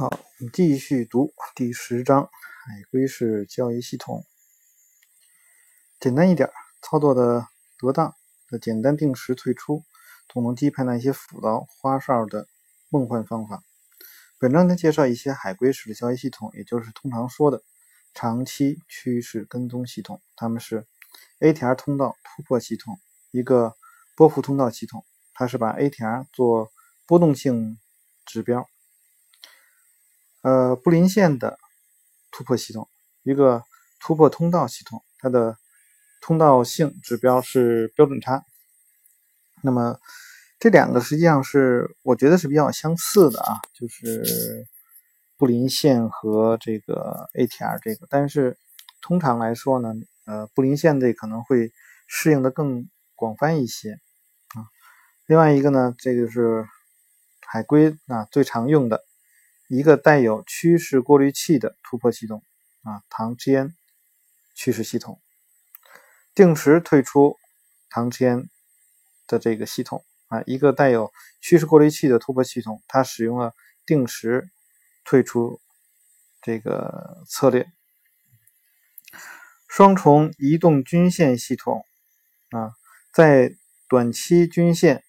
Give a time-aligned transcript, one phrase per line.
[0.00, 4.24] 好，我们继续读第十章海龟式交易系统。
[6.00, 6.48] 简单一点，
[6.80, 7.46] 操作的
[7.76, 8.14] 得当
[8.48, 9.84] 的简单定时退出，
[10.32, 12.46] 都能击败那些复杂花哨的
[12.88, 13.62] 梦幻方法。
[14.38, 17.62] 本章将介绍一些海龟式的交易系统，也就是通常说的
[18.14, 20.22] 长期趋势跟踪系统。
[20.34, 20.86] 它们是
[21.40, 22.98] ATR 通道突破系统，
[23.32, 23.74] 一个
[24.16, 25.04] 波幅通道系统，
[25.34, 26.72] 它是把 ATR 做
[27.04, 27.78] 波动性
[28.24, 28.66] 指标。
[30.42, 31.58] 呃，布林线的
[32.30, 32.88] 突破系统，
[33.22, 33.62] 一个
[34.00, 35.58] 突破通道系统，它的
[36.22, 38.42] 通道性指标是标准差。
[39.62, 39.98] 那么
[40.58, 44.66] 这两个实际上是我觉得是比较相似的啊，就是
[45.36, 48.56] 布林线和这个 ATR 这个，但是
[49.02, 49.92] 通常来说呢，
[50.24, 51.70] 呃，布林线这可能会
[52.06, 53.92] 适应的更广泛一些
[54.54, 54.64] 啊。
[55.26, 56.66] 另外一个呢，这个是
[57.46, 59.04] 海龟啊最常用的。
[59.70, 62.42] 一个带有趋势过滤器的突破系统
[62.82, 63.76] 啊，唐间
[64.56, 65.22] 趋势系统，
[66.34, 67.36] 定时退出
[67.88, 68.50] 唐间
[69.28, 73.54] 的这个系统啊，一个带有趋势过滤器的突破系统，它使用了
[73.86, 74.50] 定时
[75.04, 75.60] 退出
[76.42, 77.70] 这个策略。
[79.68, 81.86] 双重移动均线系统
[82.50, 82.72] 啊，
[83.14, 83.52] 在
[83.88, 85.04] 短期均线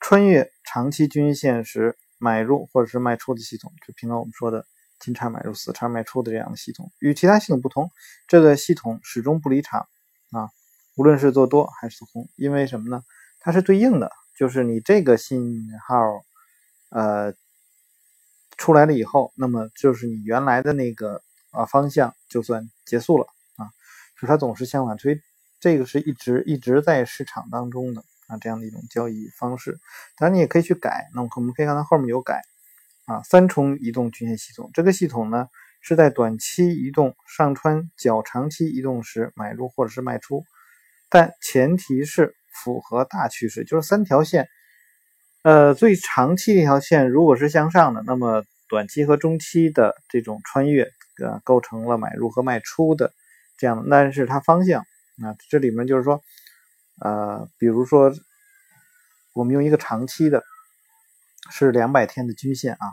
[0.00, 1.96] 穿越长期均线时。
[2.20, 4.66] 买入或者是卖出的系统，就平常我们说的
[5.00, 7.90] 金叉买入、死叉卖出的这样的系统，与其他系统不同，
[8.28, 9.88] 这个系统始终不离场
[10.30, 10.50] 啊，
[10.96, 13.02] 无论是做多还是做空，因为什么呢？
[13.40, 15.96] 它是对应的，就是你这个信号
[16.90, 17.32] 呃
[18.58, 23.72] 出来了以后，那么就是你原来的那个啊方向就算结束了啊，
[24.20, 25.22] 就它总是相反推，
[25.58, 28.04] 这个是一直一直在市场当中的。
[28.30, 29.80] 啊，这样的一种交易方式，
[30.16, 31.08] 当然你也可以去改。
[31.14, 32.42] 那我们可以看到后面有改
[33.06, 34.70] 啊，三重移动均线系统。
[34.72, 35.48] 这个系统呢
[35.80, 40.44] 是在短期移动上穿较长期移动时买入或者是卖出，
[41.08, 44.48] 但前提是符合大趋势，就是三条线。
[45.42, 50.84] 呃，最长期一条线如果是向上的，那么短期和中期的这种穿越，
[51.20, 53.12] 呃，构成了买入和卖出的
[53.58, 53.86] 这样。
[53.90, 54.82] 但是它方向
[55.24, 56.22] 啊，这里面就是说。
[57.00, 58.12] 呃，比如说，
[59.32, 60.42] 我们用一个长期的，
[61.50, 62.92] 是两百天的均线啊，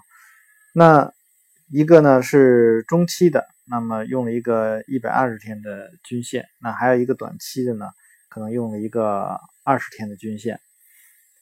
[0.73, 1.12] 那
[1.69, 7.90] 一个呢是中期的，那么用了一个一百二十天的均线，那还有一个短期的呢，
[8.29, 10.59] 可能用了一个二十天的均线。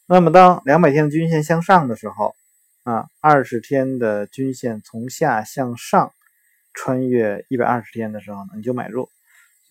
[0.07, 2.35] 那么当两百天的均线向上的时候，
[2.83, 6.11] 啊，二十天的均线从下向上
[6.73, 9.07] 穿越一百二十天的时候呢，你就买入。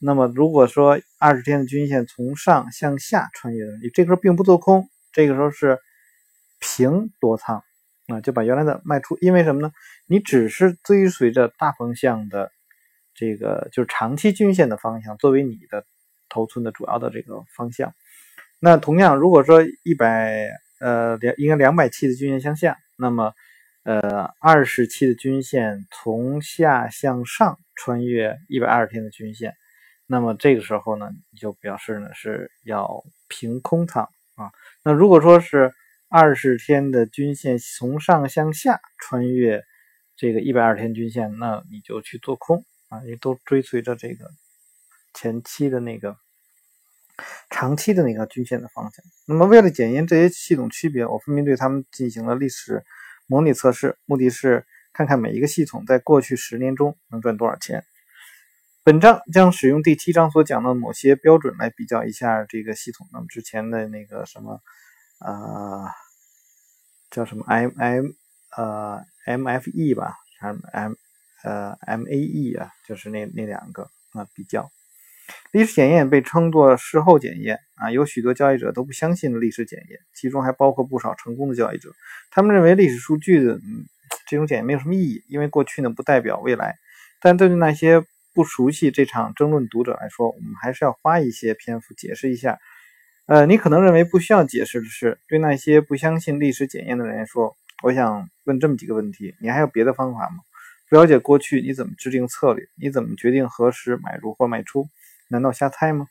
[0.07, 5.79] 那么，如果说二十天的均线从上向下穿越的，你这个时候并不做空，这个时候是
[6.61, 7.65] 平多仓
[8.09, 9.17] 啊，就把原来的卖出。
[9.23, 9.73] 因为什么呢？
[10.07, 12.53] 你只是追随着大方向的
[13.15, 15.87] 这个，就是长期均线的方向作为你的
[16.29, 17.95] 头寸的主要的这个方向。
[18.61, 20.51] 那同样，如果说一百
[20.81, 23.33] 呃两应该两百期的均线向下，那么
[23.85, 29.55] 呃二十期的均线从下向上穿越一百二十天的均线。
[30.15, 34.53] 那么这个时候呢，你就表示呢是要平空仓啊。
[34.85, 35.75] 那如果说是
[36.09, 39.65] 二十天的均线从上向下穿越
[40.15, 44.31] 这个一百二十天均线，那你就去做空啊，也都追随着这个
[45.13, 46.17] 前期的那个
[47.51, 49.05] 长期的那个均线的方向。
[49.27, 52.85] 那么为了检验这些系统区别，我分别对他们进行了历史
[53.27, 57.85] 模拟测试，目的是看看每一个系统在过去十年中能赚多少钱。
[58.87, 63.09] 本章将使用第七章所讲的某些标准来比较一下这个系统。
[63.15, 64.61] 那么之前的那个什么，
[65.21, 65.87] 呃，
[67.11, 68.05] 叫什么 M M
[68.55, 70.93] 呃 M F E 吧，还 M
[71.45, 74.71] 呃 M A E 啊，就是那那两个啊比较。
[75.51, 81.89] 历史检验被称作事后检验啊，有许多交易者都不相信历史检验，其中还包括不少成功的交易者。
[82.31, 83.59] 他们认为历史数据的
[84.29, 86.77] 这种检验没有什么意义，因为过去呢不代表未来。
[87.23, 92.59] 但对于那些不熟悉这场争论读者来说，我们还是要花一些篇幅解释一下。
[93.27, 100.39] 呃，你可能认为不需要解释的是，对那些不相信历史检验的人来说，我想问这么几个问题：你还有别的方法吗？
[100.91, 102.67] 不了解过去，你怎么制定策略？
[102.77, 104.89] 你怎么决定何时买入或卖出？
[105.29, 106.07] 难道瞎猜吗？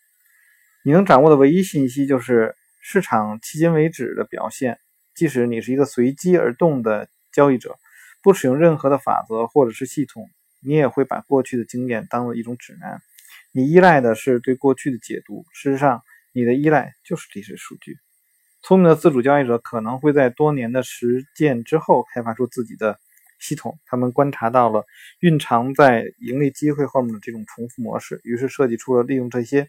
[0.84, 4.80] 你能掌握的唯一信息就是市场迄今为止的表现。
[5.14, 7.78] 即使你是一个随机而动的交易者，
[8.24, 10.30] 不使用任何的法则或者是系统。
[10.66, 13.02] 你也会把过去的经验当做一种指南，
[13.52, 15.46] 你依赖的是对过去的解读。
[15.54, 16.02] 事实上，
[16.32, 17.98] 你的依赖就是历史数据。
[18.62, 22.98] 聪明的自主交易者可能会在多年的实践之后开发出自己的
[23.38, 24.86] 系统，他们观察到了
[25.20, 29.68] 蕴藏在盈利机会后面的这种重复模式，于是设计出了利用这些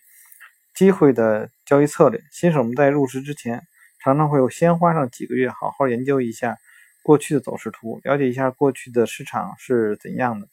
[0.74, 2.22] 机会的交易策略。
[2.30, 3.62] 新手们在入市之前，
[4.02, 6.56] 常常会有先花上几个月，好好研究一下
[7.02, 10.48] 过去的走势图，了解一下过去的市场是怎样的，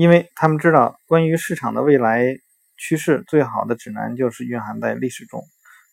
[0.00, 2.38] 因为他们知道关于市场的未来
[2.78, 5.44] 趋势最好的指南就是蕴含在历史中。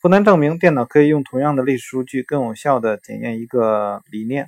[0.01, 4.48] 不难证明，电脑可以用同样的历史数据更有效地检验一个理念。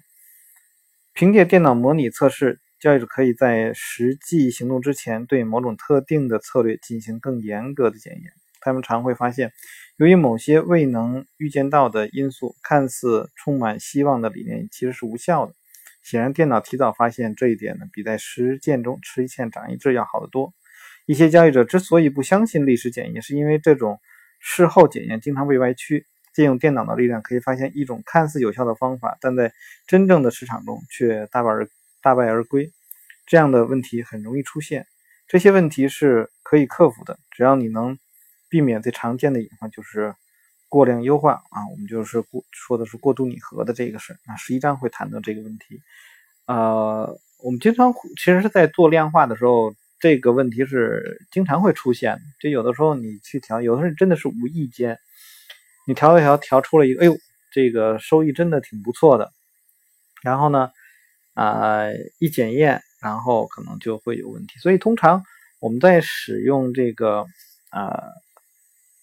[1.14, 8.32] 凭借电脑模拟测试，交易者可以在实际行动之前对某种特定的策略进行更严格的检验。
[8.62, 9.52] 他们常会发现，
[9.98, 15.54] 由于某些未能预见到的因素，看似充满希望的理念其实是无效的。
[16.10, 20.54] 显然，电脑提早发现这一点呢，比在实践中吃一堑长一智要好得多。
[21.06, 24.00] 一些交易者之所以不相信历史检验，是因为这种。
[24.42, 29.52] 事后检验经常被歪曲，借用电脑的力量可以发现一种看似有效的方法，但在
[29.86, 31.68] 真正的市场中却大败而
[32.02, 32.72] 大败而归。
[33.28, 34.88] 这样的问题很容易出现，
[35.28, 38.00] 这些问题是可以克服的，只要你能
[38.48, 40.16] 避免最常见的隐患，就是
[40.70, 41.68] 过量优化啊。
[41.70, 44.38] 我们就是过说的是过度拟合的这个事儿啊。
[44.38, 45.82] 十一章会谈到这个问题。
[46.46, 49.76] 呃，我们经常其实是在做量化的时候。
[50.02, 54.98] 这个问题是经常会出现，就有的时候你去调，有的时候真的是无意间，
[55.86, 57.18] 你调一调，调出了一个，哎呦，
[57.52, 59.34] 这个收益真的挺不错的。
[60.22, 60.72] 然后呢，
[61.34, 61.82] 啊，
[62.18, 64.58] 一检验，然后可能就会有问题。
[64.62, 65.22] 所以通常
[65.60, 67.26] 我们在使用这个，
[67.70, 68.02] 啊，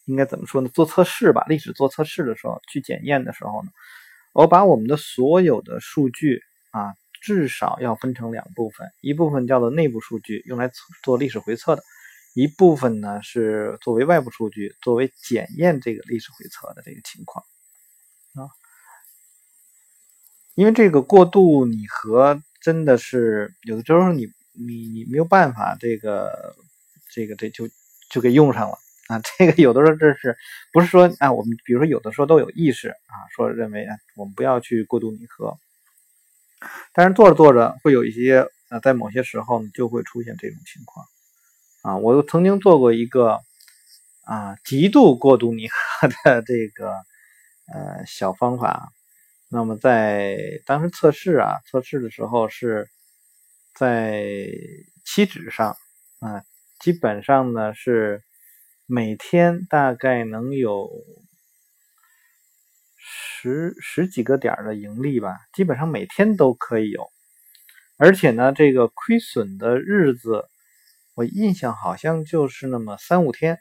[0.07, 0.69] 应该怎么说呢？
[0.73, 3.69] 做测试吧，历史做测试的时候，去检验的时候呢，
[4.33, 6.95] 我把我们的所有的数据啊。
[7.23, 10.71] 至少要分成两部分，一部分叫做内部数据，用来
[11.03, 11.83] 做历史回测的；
[12.35, 17.45] 一部分呢是作为外部数据，作为检验这个历史回测的这个情况
[18.35, 18.47] 啊。
[20.55, 26.55] 因为这个过度拟合真的是有的时候你你你没有办法，这个
[27.11, 27.69] 这个这就
[28.09, 29.21] 就给用上了啊。
[29.39, 30.37] 这个有的时候这是
[30.73, 31.33] 不是说啊？
[31.33, 35.57] 我们比如说有的时候都有意识啊，说认为啊，我们不要去过度拟合。
[36.93, 41.07] 但是做着做着会有一些呃，在某些时候呢就会出现这种情况
[41.83, 41.97] 啊。
[41.99, 43.41] 我曾经做过一个
[44.25, 46.91] 啊极度过度拟合的这个
[47.73, 48.93] 呃小方法。
[49.49, 52.89] 那么在当时测试啊测试的时候是
[53.75, 54.49] 在
[55.05, 55.77] 期指上
[56.19, 56.43] 啊，
[56.81, 58.23] 基本上呢是
[58.87, 60.89] 每天大概能有。
[63.09, 67.09] 十十几个点的盈利吧，基本上每天都可以有，
[67.99, 70.49] 而且呢，这个亏损的日子，
[71.15, 73.61] 我印象好像就是那么三五天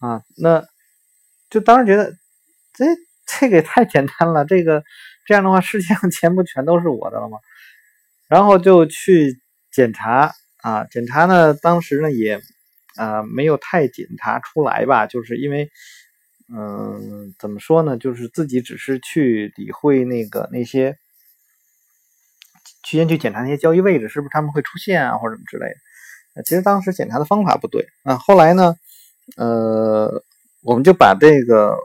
[0.00, 0.64] 啊，那
[1.48, 2.10] 就当时觉得
[2.72, 2.86] 这
[3.26, 4.82] 这个也太简单了，这个
[5.24, 7.38] 这样的话，世界上钱不全都是我的了吗？
[8.26, 9.40] 然后就去
[9.70, 10.32] 检查
[10.62, 12.40] 啊，检查呢，当时呢也
[12.96, 15.70] 啊没有太检查出来吧，就是因为。
[16.52, 17.96] 嗯，怎么说呢？
[17.96, 20.98] 就是自己只是去理会那个那些，
[22.82, 25.66] 去先去检查那些交易位置，是不是他们会出现啊，或者什么之类
[26.34, 26.42] 的。
[26.42, 28.16] 其实当时检查的方法不对啊。
[28.16, 28.74] 后来呢，
[29.36, 30.24] 呃，
[30.62, 31.76] 我们就把这个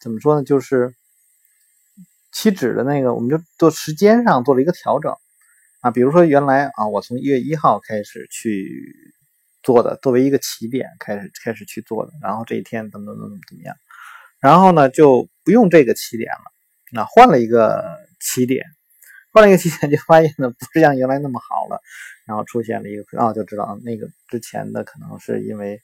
[0.00, 0.42] 怎么说呢？
[0.42, 0.94] 就是
[2.32, 5.14] 期指的那个，我们就做时间上做了一个调整
[5.82, 5.90] 啊。
[5.90, 9.12] 比如说原来啊，我从一月一号开始去。
[9.66, 13.74] 做的作为一个起点开始开始去做的，然后这一天怎么怎么怎么怎么样，
[14.40, 16.52] 然后呢就不用这个起点了，
[16.92, 17.82] 那换了一个
[18.20, 18.64] 起点，
[19.32, 21.80] 换了一个起点就发现呢不是像原来那么好了，
[22.28, 25.82] 然后出现了一个啊就知道那个之前的可能是因为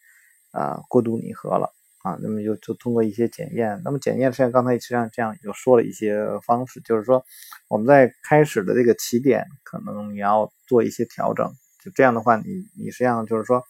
[0.53, 1.75] 啊过度拟合了
[2.05, 7.25] 啊，那么就就通过一些检验，那么检验实际上刚才实际上这样就说了一些方式，就是说
[7.69, 11.53] 我们在开始的这个起点可能你要做一些调整。
[11.85, 12.45] 就这样的话，你
[12.79, 13.65] 你实际上就是说，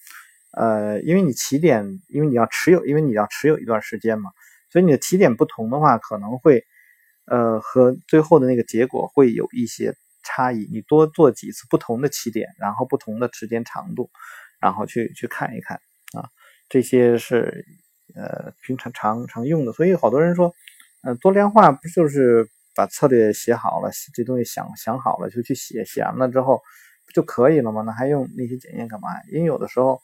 [0.52, 4.30] 呃，因为你起点，因为你要持有，因为你要持有一段时间嘛，
[4.70, 6.62] 所以你的起点不同的话，可能会，
[7.24, 10.68] 呃，和最后的那个结果会有一些差异。
[10.70, 14.10] 你多做几次不同的起点，然后不同的时间长度，
[14.60, 15.80] 然后去去看一看
[16.12, 16.28] 啊，
[16.68, 17.64] 这些是
[18.14, 19.72] 呃平常常常用的。
[19.72, 20.52] 所以好多人说，
[21.02, 26.60] 呃，多量化不就是把策略写好了，这东西想想好了就去写，写完了之后。
[27.12, 27.82] 就可以了吗？
[27.82, 29.08] 那还用那些检验干嘛？
[29.30, 30.00] 因为有的时候，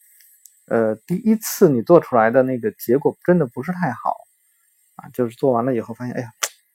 [0.67, 4.15] 呃，第一次你做出来的那个结果真的不是太好
[4.97, 6.31] 啊，就是做完了以后发现，哎呀，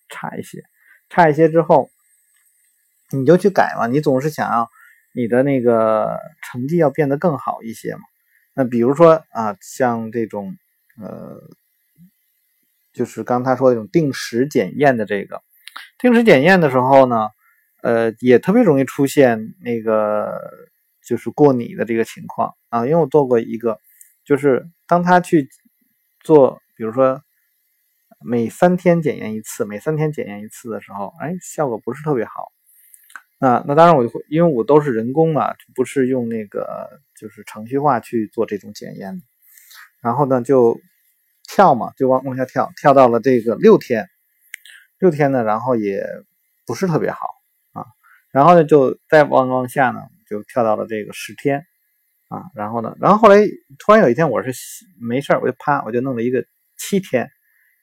[0.09, 0.63] 差一些，
[1.09, 1.89] 差一些之后，
[3.11, 3.87] 你就去改嘛。
[3.87, 4.69] 你总是想要
[5.13, 8.01] 你的那个成绩要变得更好一些嘛。
[8.53, 10.55] 那比如说啊，像这种
[11.01, 11.41] 呃，
[12.93, 15.41] 就是刚才说那种定时检验的这个，
[15.99, 17.29] 定时检验的时候呢。
[17.83, 20.33] 呃，也特别容易出现那个
[21.05, 23.77] 就是过拟的这个情况啊，因为我做过一个，
[24.23, 25.49] 就是当他去
[26.21, 27.21] 做，比如说
[28.21, 32.53] 每三天检验一次，每三天检验一次的时候，哎，效果不是特别好。
[33.37, 39.21] 那那当然我就会，因为我都是人工嘛，不是用那个就是程序化去做这种检验，
[39.99, 40.79] 然后呢就
[41.45, 44.07] 跳嘛，就往往下跳，跳到了这个六天。
[44.99, 46.05] 六天呢，然后也
[46.65, 47.27] 不是特别好，
[48.33, 51.65] 然后呢就再往往下呢，就跳到了这个十天
[52.27, 53.37] 啊，然后呢，然后后来
[53.79, 54.51] 突然有一天我是
[54.99, 56.43] 没事我就啪我就弄了一个
[56.75, 57.29] 七天，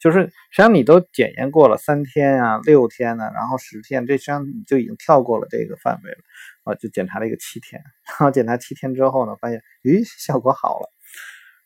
[0.01, 6.19] 就是实际上你都检验过了三天啊、六天呢，然后十天，这实际上你就已经跳过了这个范围了
[6.65, 10.91] 啊，就检查了一个七天， 然后检查七天之后呢，发现咦效果好了，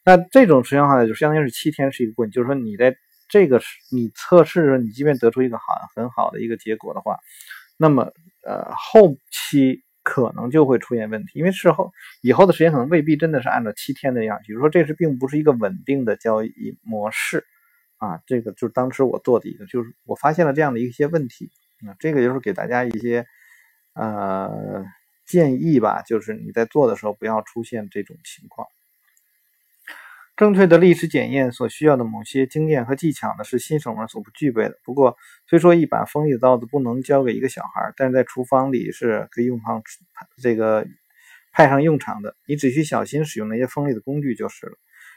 [0.04, 2.96] 那这种实际上呢，就相当于是七天是一个过程，就是说你在。
[3.26, 3.58] 这个
[3.90, 5.64] 你测试的时候，你即便得出一个好
[5.96, 7.18] 很好的一个结果的话，
[7.78, 8.12] 那么
[8.46, 17.46] 呃后期可能就会出现问题，因为事后以后的时间可能未必真的是按照七天的样，比如说这是并不是一个稳定的交易模式
[17.96, 21.50] 啊，这个就是当时我做的一个，就是我发现了这样的一些问题，
[21.86, 23.26] 啊这个就是给大家一些
[23.94, 24.84] 呃
[25.26, 28.68] 建议吧，就是你在做的时候不要出现这种情况。
[30.36, 34.76] 正确的历史检验所需要的某些经验和技巧呢，是新手们所不具备的。
[34.82, 39.80] 不过，虽说一把锋利的刀子不能交给一个小孩，但是在厨房里是可以用上
[40.42, 40.84] 这个
[41.52, 42.34] 派上用场的。
[42.48, 44.72] 你只需小心使用那些锋利的工具就是了。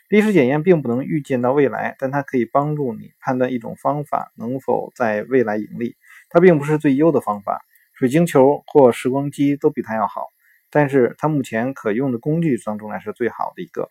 [0.07, 5.95] 历史检验并不能预见到未来，但它可以帮助你判断一种方法能否在未来盈利。
[6.29, 7.61] 它并不是最优的方法，
[7.93, 10.27] 水晶球或时光机都比它要好，
[10.69, 13.89] 但是它目前可用的工具当中来是最好的一个。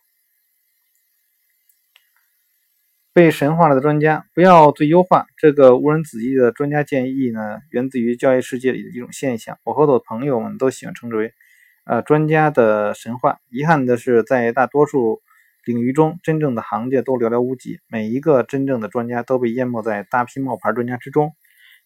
[3.17, 5.25] 被神化了的专家，不要最优化。
[5.37, 9.57] 这个误人子弟的专家建议呢，源自于教育世界里的一种现象。
[9.63, 11.33] 我和我的朋友们都喜欢称之为
[11.83, 13.39] “呃专家的神话”。
[13.49, 15.23] 遗憾的是，在大多数
[15.65, 17.79] 领域中，真正的行家都寥寥无几。
[17.87, 21.33] 每一个真正的专家都被淹没在大批冒牌专家之中。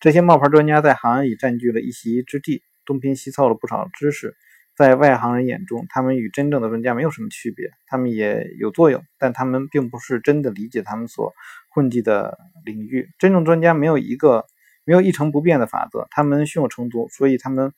[0.02, 4.36] 这些冒牌专家在行业里占据了一席之地，东拼西凑了不少知识。
[4.82, 11.34] 在外行人眼中，他们与真正的专家没有什么区别，他们也有作用，但他们并不是真的理解他们所
[11.70, 13.12] 混迹的领域。
[13.20, 14.48] 真正专家没有一个
[14.84, 17.74] 没有一成不变的法则，他们胸有成竹，所以他们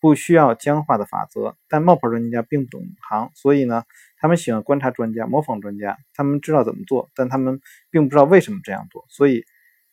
[0.00, 1.56] 不需要僵化的法则。
[1.68, 3.84] 但冒牌专家并不懂行，所以呢，
[4.16, 5.96] 他们喜欢观察专家，模仿专家。
[6.12, 9.44] 他们知道怎么做，但他们并不知道为什么这样做，所以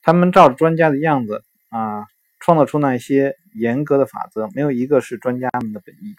[0.02, 2.08] 他们照着专家的样子啊，
[2.40, 6.16] 创造出那些严格的法则，没有一个是专家们的本意。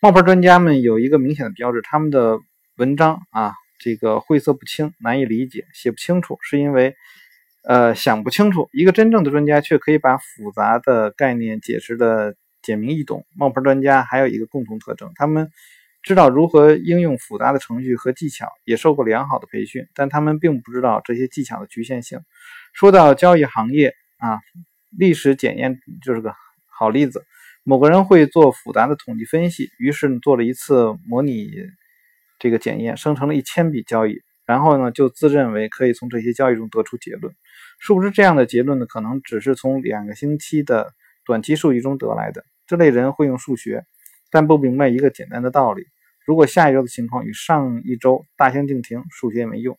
[0.00, 2.38] 冒牌专家们有一个明显的标志，他们的
[2.76, 6.94] 文章啊，这个晦涩不清，难以理解，写不清楚，是因为
[7.62, 8.68] 呃想不清楚。
[8.72, 13.24] 一个真正的专家却可以把复杂的概念解释的简明易懂。
[13.36, 15.50] 冒牌专家还有一个共同特征，他们
[16.02, 22.20] 知道如何应用复杂的程序和技巧，也受过良好的培训，但他们并不知道这些技巧的局限性。
[22.74, 24.40] 说到交易行业啊，
[24.98, 26.34] 历史检验就是个
[26.66, 27.24] 好例子。
[27.62, 31.50] 某个人会做复杂的统计分析，于是做了一次模拟
[32.38, 37.34] 这个检验，生成了一千笔交易，然后呢就自认为可以从这些交易中得出结论。
[37.78, 40.92] 殊不知这样的结论呢，可能只是从两个星期的
[41.24, 42.44] 短期数据中得来的。
[42.66, 43.84] 这类人会用数学，
[44.30, 45.86] 但不明白一个简单的道理：
[46.26, 49.78] 如果下一周的情况与上一周大相径庭，数学也没用。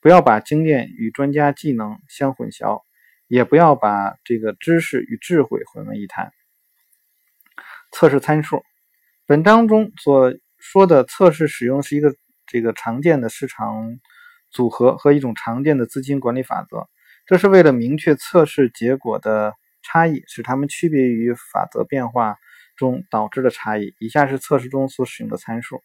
[0.00, 2.82] 不要把经验与专家技能相混淆，
[3.32, 6.34] 也不要把这个知识与智慧混为一谈。
[7.90, 8.62] 测试参数，
[9.24, 12.14] 本章中所说的测试使用是一个
[12.46, 13.98] 这个常见的市场
[14.50, 16.86] 组合和一种常见的资金管理法则。
[17.24, 22.36] 这是为了明确测试结果的差异，使它们区别于法则变化
[22.76, 23.94] 中导致的差异。
[23.98, 25.82] 以下是测试中所使用的参数。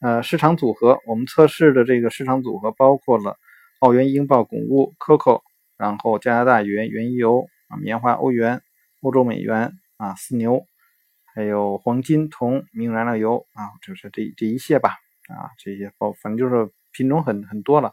[0.00, 3.36] 呃，市场组合，我们测试的这个市场组合包括了
[3.80, 5.42] 澳元、英镑、谷物、COCO，
[5.78, 8.62] 然后加拿大元、原油啊、棉花、欧元、
[9.02, 10.66] 欧洲美元啊、四牛。
[11.34, 14.96] 还有黄金、铜、明燃料油啊，就是这这一些吧
[15.28, 17.92] 啊，这些包反正就是品种很很多了。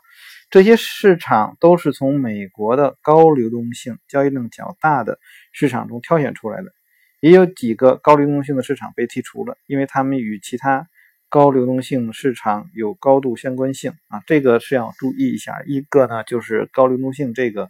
[0.49, 5.19] 这些市场都是从美国的高流动性、交易量较大的
[5.51, 6.71] 市场中挑选出来的，
[7.19, 10.87] 也有几个高流动性的市场被剔除了，因为他们与其他
[11.33, 15.63] 高流动性市场有高度相关性啊，这个是要注意一下。
[15.65, 17.69] 一个呢就是高流动性这个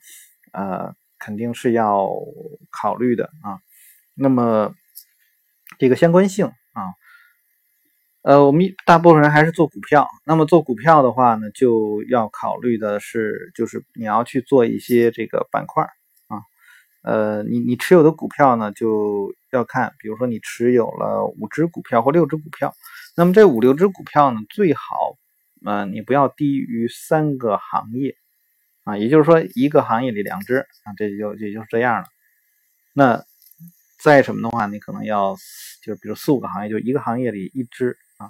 [0.51, 2.10] 呃肯定是要
[2.70, 3.63] 考虑的啊，
[4.13, 4.74] 那么。
[5.79, 6.93] 这个相关性啊，
[8.22, 10.08] 呃，我们大部分人还是做股票。
[10.24, 15.84] 那么做股票的话呢，就要考虑的是，就是你要去做一些这个板块
[16.27, 16.46] 啊，
[17.01, 22.72] 呃，你你持有的股票呢，就要看，比如说你持有了五只股票或六只股票，
[23.15, 25.17] 那么这五六只股票呢，最好，
[25.65, 28.15] 呃，你不要低于三个行业，
[28.84, 32.08] 啊，也就是说一个行业里两只，啊，这就也就这样了。
[32.93, 33.24] 那
[34.00, 35.36] 再什么的话，你可能要
[35.84, 38.29] 就是比如四五个行业，就一个行业里一只啊。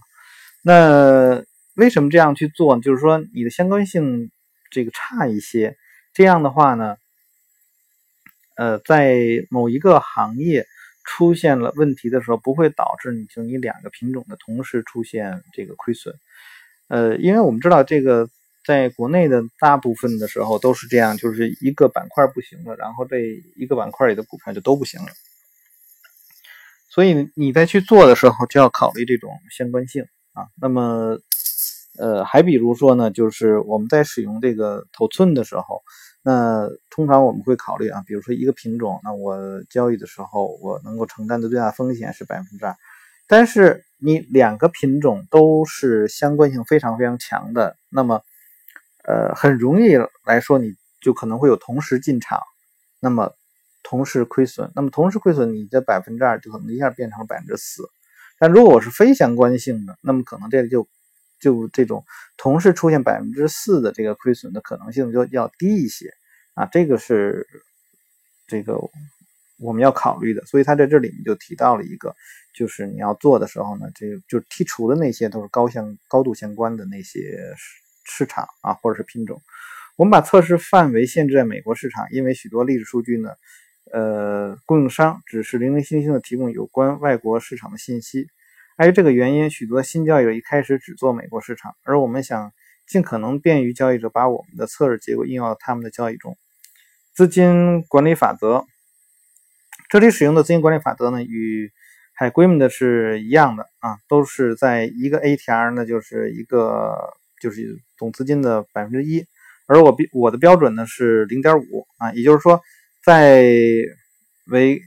[0.61, 1.43] 那
[1.75, 2.79] 为什么这样去做？
[2.79, 4.31] 就是说你的相关性
[4.69, 5.77] 这个差一些，
[6.13, 6.97] 这样的话呢？
[8.55, 9.17] 呃，在
[9.49, 10.67] 某一个行业
[11.03, 16.15] 出现了问题的时候，不会导致你就你两个品种的同时出现这个亏损。
[16.87, 18.29] 呃，因为我们知道这个
[18.65, 23.19] 在国内的大部分的时候都是这样，就是一个板块不行了，然后这
[23.55, 25.07] 一个板块里的股票就都不行了。
[26.89, 30.47] 所以你在去做的时候，就要考虑这种相关性啊。
[30.61, 31.19] 那么，
[31.97, 35.81] 呃，还比如说呢，就是我们在使用这个头寸的时候。
[36.25, 42.73] 那通常我们会考虑啊，比如说一个品种，那我交易的时候，我能够承担的最大风险是百分之二。
[43.27, 48.21] 但是你两个品种都是相关性非常非常强的，那么
[49.05, 52.39] 呃很容易来说，你就可能会有同时进场，
[53.01, 53.33] 那么
[53.83, 57.83] 同时亏损，那么同时亏损，你的百分之二就可能一下变成了百分之四。
[58.39, 60.87] 但如果我是非相关性的，那么可能这里就。
[61.43, 62.05] 就这种
[62.37, 66.09] 同时出现百分之四的这个亏损的可能性就要低一些
[66.53, 67.45] 啊，这个是
[68.47, 68.79] 这个
[69.59, 70.45] 我们要考虑的。
[70.45, 72.15] 所以他在这里面就提到了一个，
[72.55, 77.19] 就是你要做的时候呢，这就剔除的那些都是高相高度相关的那些
[78.05, 79.41] 市场啊，或者是品种。
[79.97, 83.31] 我们把测试范围限制在美国市场，因为许多历史数据呢，
[83.91, 88.27] 呃，供应商只是零零星星的提供有关外国市场的信息。
[88.75, 92.51] 碍于这个原因，许多新交易一开始只做美国市场，而我们想
[92.87, 96.35] 尽可能便于交易者把我们的测试结果应用到他们的交易中。
[97.13, 98.65] 资金管理法则，
[99.89, 101.71] 这里使用的资金管理法则呢，与
[102.15, 106.95] 海归们的是一样的啊，都是在一个 ATR 呢，就是一个
[107.39, 109.23] 就是总资金的百分之一，
[109.67, 112.59] 而我比我的标准呢是零点五啊，也就是说
[113.05, 113.45] 在
[114.47, 114.81] 为。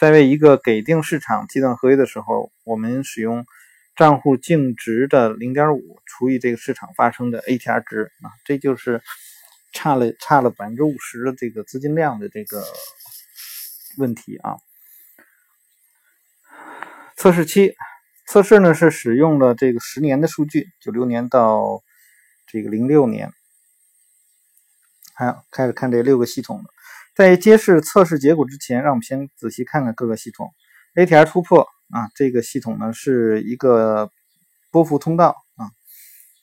[0.00, 3.44] 在为一个给定市场计算合约的时候，我们使用
[3.94, 9.02] 账户净值的零点五除以这个市场发生的 ATR 值啊，这就是
[9.74, 12.64] 差了差了百分之五十的这个资金量的这个
[13.98, 14.56] 问题啊。
[17.14, 17.74] 测试期
[18.26, 21.82] 测试呢是使用了这个十年的数据，九六年到
[22.46, 23.34] 这个零六年，
[25.12, 26.70] 好，开始看这六个系统的。
[27.14, 30.50] 在揭示测试结果之前，让我们先仔细看看各个系统。
[30.94, 34.10] ATR 突破啊，这个系统呢是一个
[34.70, 35.70] 波幅通道啊。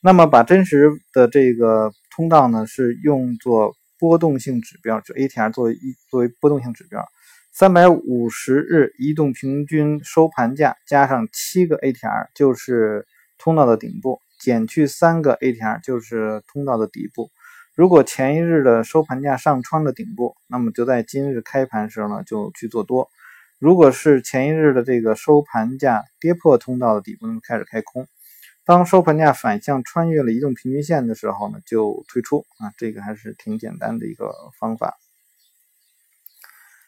[0.02, 7.04] 那么把真实的这个通道呢是用作波动性指标，就 ATR 作为一作为波动性指标。
[7.52, 13.08] 三百五十日移动平均收盘价加上七个 ATR 就是
[13.40, 17.32] 通道的顶部，减去三个 ATR 就是通道的底部。
[17.78, 23.08] 如果前一日的收盘价上穿了顶部，那么就在今日开盘时候呢就去做多；
[23.60, 28.08] 如果是前一日的这个收盘价跌破通道的底部，那么开始开空。
[28.66, 34.98] 当收盘价反向穿越了移动平均线的时候呢，就退出啊，这个还是挺简单的一个方法。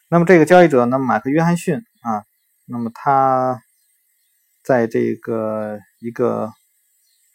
[0.08, 2.24] 那么这个交易者呢，马克·约翰逊啊，
[2.66, 3.62] 那么他
[4.64, 6.52] 在这个一个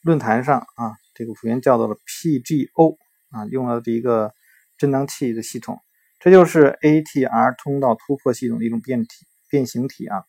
[0.01, 2.97] 论坛上啊，这个普遍叫做了 PGO。
[3.35, 4.33] 啊，用了的一个
[4.77, 5.81] 震荡器的系统，
[6.19, 10.23] 这就是 ATR 通道突破系统的一种变体变形体啊，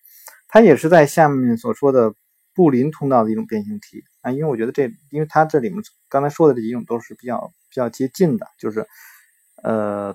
[0.48, 2.14] 它也是在下面所说的
[2.52, 4.02] 布林通道的一种变形体。
[4.22, 8.84] 啊，因为我觉得这，因为它这里面刚才说的这几种都是比较比较接近的，就是
[9.62, 10.12] 呃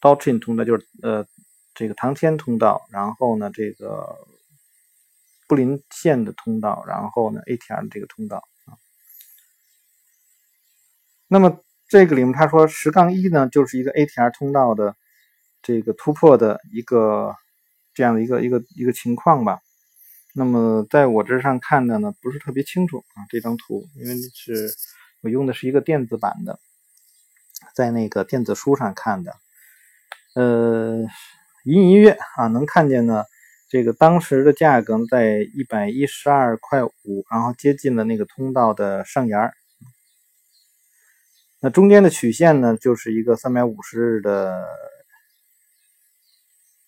[0.00, 1.26] d o t r i n 通道，就是呃
[1.74, 4.16] 这个唐天通道，然后呢这个
[5.46, 8.72] 布林线的通道，然后呢 ATR 的这个通道啊，
[11.28, 11.62] 那么。
[11.88, 14.94] 这个里面他说十杠一呢，就是一个 ATR 通道的
[15.62, 17.34] 这个突破的一个
[17.94, 19.60] 这样的一个一个一个情况吧。
[20.34, 24.70] 那么在我这上看的呢，不是特别清楚啊这张图，因为是
[25.22, 26.60] 我用的是一个电子版的，
[27.74, 29.34] 在那个电子书上看的。
[30.34, 31.06] 呃，
[31.64, 33.24] 隐隐约约啊能看见呢，
[33.70, 39.50] 这个当时的价格在一百一十二块五，然后接近了那个通道的上沿
[41.60, 44.64] 那中间的曲线呢，就是一个三百五十日的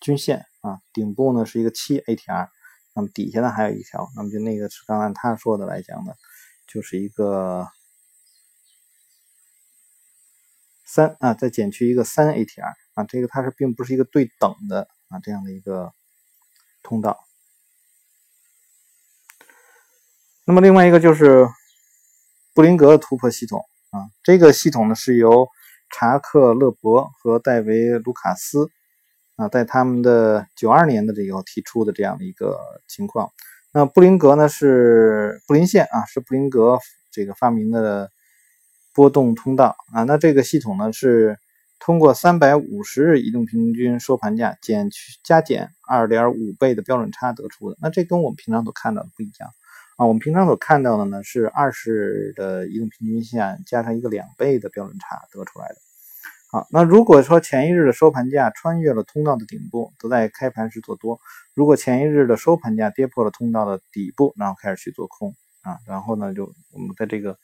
[0.01, 2.49] 均线啊，顶部呢是一个七 ATR，
[2.95, 6.13] 那么底下呢还有一条，那么就那个是刚按他说的来讲呢，
[6.69, 7.67] 就是一个
[10.85, 15.93] 三啊，再减去一个三 ATR 啊，这个它是并不是一个对等的啊这样的一个
[16.85, 17.19] 通道。
[20.45, 21.49] 那么另外一个就是
[22.55, 25.49] 布林格的突破系统啊，这个系统呢是由
[25.91, 28.69] 查克勒伯和戴维卢卡斯
[29.37, 33.31] 啊，在他们的九二年的这个提出的这样的一个情况。
[33.73, 36.79] 那布林格呢是布林线啊，是布林格
[37.11, 38.11] 这个发明的
[38.95, 40.05] 波动通道啊。
[40.05, 41.39] 那这个系统呢是
[41.79, 47.77] 通过三百五十日移动平均收盘价减去加减二点五倍的标准差得出的。
[47.81, 49.51] 那这跟我们平常所看到的不一样
[50.01, 50.07] 啊。
[50.07, 55.75] 我们平常所看到的呢是二十的移动平均线加上一个两倍的标准差得出来的。
[56.53, 61.21] 好，那如果说前一日的收盘价穿越了通道的顶部，则在开盘时做多；
[61.55, 65.79] 如果前一日的收盘价跌破了通道的底部，然后开始去做空啊。
[65.87, 67.39] 然后呢，就我们在这个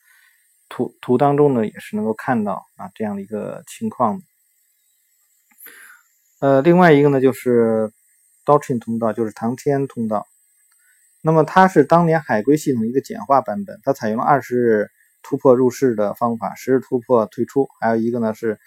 [0.68, 4.20] 图图当中呢，也是能够看到啊这样的一个情况。
[6.40, 7.92] 呃，另外一个呢，就是
[8.44, 10.26] Doctrine 通道，就是唐天通道。
[11.26, 14.88] 那么它是当年海龟系统一个简化版本，它采用了二十日
[15.22, 18.58] 突破入市的方法，十日突破退出，还有一个呢是。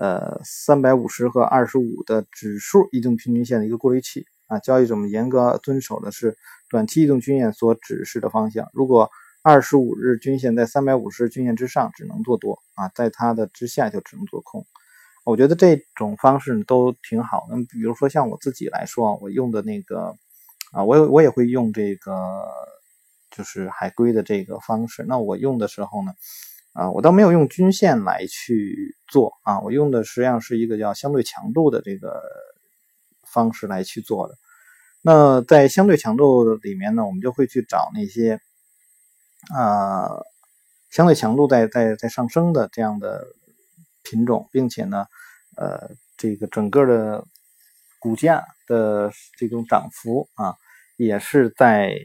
[0.00, 6.36] 呃，三百五十和二十五的指数移动平均线的一个过滤器啊，交易者们严格遵守的是
[6.70, 8.68] 短期移动均线所指示的方向。
[8.72, 9.10] 如果
[9.42, 14.64] 二十五日均线在三百五十均线之上，只能做多啊，在它的之下就只能做空。
[15.24, 17.56] 我觉得这种方式都挺好的。
[17.68, 20.14] 比如说像我自己来说，我用的那个
[20.72, 22.12] 啊，我我也会用这个，
[23.30, 25.04] 就是海龟的这个方式。
[25.08, 26.12] 那我用的时候呢？
[26.74, 32.22] 啊，我倒没有用均线来去做啊，我用的实际上是一个叫相对强度的这个
[33.26, 34.34] 方式来去做的。
[35.02, 38.38] 那在相对强度里面呢，我们就会去找那些
[39.56, 40.08] 啊
[40.90, 43.26] 相对强度在在在上升的这样的
[44.04, 45.06] 品种，并且呢，
[45.56, 47.24] 呃，这个整个的
[47.98, 50.54] 股价的这种涨幅啊，
[50.96, 51.98] 也是在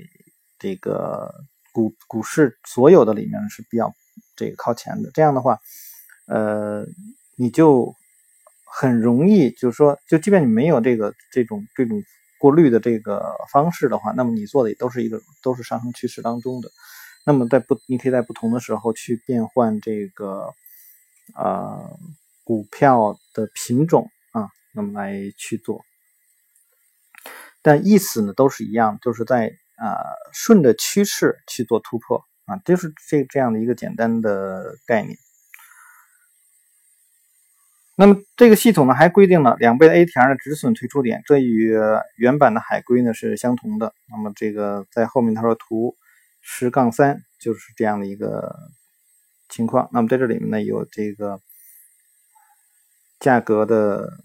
[0.58, 1.32] 这个
[1.72, 3.94] 股股市所有的里面是比较。
[4.36, 5.60] 这个靠前的，这样的话，
[6.28, 6.86] 呃，
[7.36, 7.96] 你就
[8.66, 12.02] 很容易，就是说，就即便你没有这个这种这种
[12.40, 16.70] 过滤的这个方式的话，那么你做的也都是一个都是上升趋势当中的。
[17.26, 20.54] 那么在不，你可以在不同的时候去变换这个
[21.34, 21.90] 啊
[22.44, 25.84] 股票的品种啊，那么来去做，
[27.64, 29.98] 但意思呢都是一样，就是在啊
[30.32, 32.24] 顺着趋势去做突破。
[32.46, 35.18] 啊，就是这这样的一个简单的概念。
[37.96, 41.74] 那么这个系统呢，还规定了两倍的 ATR 的止损退出点，这与
[42.18, 43.94] 原版的海龟呢是相同的。
[44.10, 45.96] 那么这个在后面他说图
[46.42, 48.54] 十杠三就是这样的一个
[49.48, 49.90] 情况。
[49.94, 51.40] 那么在这里面呢，有这个
[53.22, 54.18] 价格的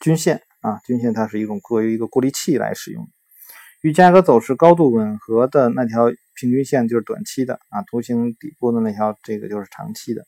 [0.00, 3.08] 均线啊，均线它是一种作为一个过滤器来使用，
[3.82, 6.12] 与价格走势高度吻合的那条。
[6.36, 10.26] 平均线就是短期的啊，图形底部的那条这个就是长期的。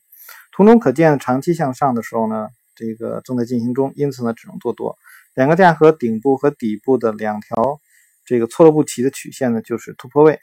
[0.53, 4.97] 图中可见，长期向上的时候呢，这个正在进行中，因此呢只能做多。
[5.35, 7.81] 两个价格顶部和底部的两条
[8.23, 10.39] 这个错落不齐的曲线呢，就是突破位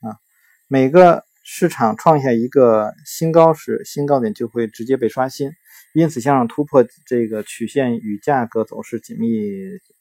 [0.00, 0.20] 啊。
[0.68, 5.50] 每个市场创下一个新高时，新高点就会直接被刷新，
[5.96, 9.30] 因此向上突破这个曲线与价格走势紧密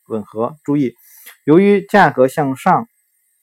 [0.07, 0.57] 吻合。
[0.63, 0.93] 注意，
[1.45, 2.87] 由于价格向上。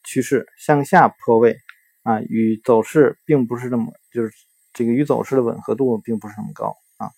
[0.05, 1.57] 趋势向下破位
[2.03, 4.33] 啊，与走势并不是那么，就是
[4.73, 7.13] 这个与走势的吻合度并不是那么高啊。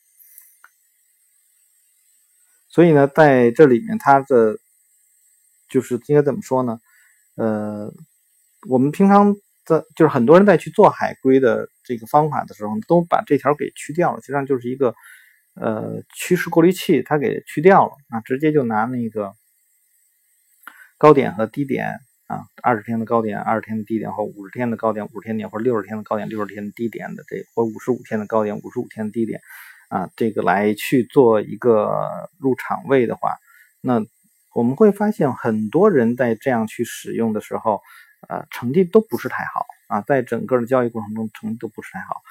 [2.69, 4.59] 所以呢，在这里面，它的
[5.71, 6.79] 就是应该怎么说呢？
[7.37, 7.91] 呃，
[8.69, 14.95] 我们平常在，就是很多人在去做海龟的这个方法的时候，都把这条给去掉了，实际上就是一个
[15.55, 19.33] 呃趋势过滤器，它给去掉了啊，直接就拿那个
[20.99, 22.01] 高点和低点。
[22.27, 29.43] 啊，二十天的高点，二十天的低点，或五十天的高点，五十天点，或六十天的高点，六十天的低点的这，或五十五天的高点，五十五天的低点，
[29.91, 33.37] 啊，这个来去做一个入场位的话，
[33.83, 34.03] 那
[34.55, 37.83] 我们会发现很多人在这样去使用的时候，
[38.27, 42.23] 呃，成绩都不是太好啊，在整个的交易过程中成绩都不是太好，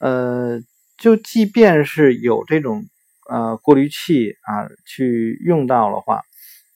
[0.00, 0.60] 呃，
[1.00, 2.84] 就即便是有这种
[3.28, 6.22] 呃过滤器啊去用到的话，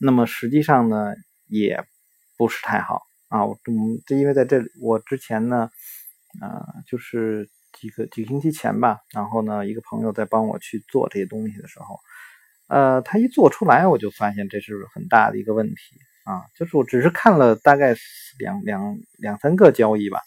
[0.01, 1.15] 那么实际上呢
[1.47, 1.85] 也。
[2.37, 5.71] 不是太好啊，我嗯，这因为在这里，我之前呢，
[6.43, 11.97] 呃，就是几个几个星期前吧，然后呢，一个朋友在帮我去做这些东西的时候，
[12.67, 15.77] 呃，他一做出来，我就发现这是很大的一个问题
[16.25, 17.95] 啊，就是我只是看了大概
[18.41, 20.21] 两两两三个交易吧，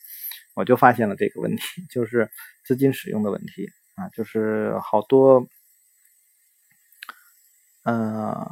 [0.55, 2.31] 我就发现了这个问题， 就是
[2.63, 5.45] 资金使用的问题啊，就是好多，
[7.83, 8.47] 呃。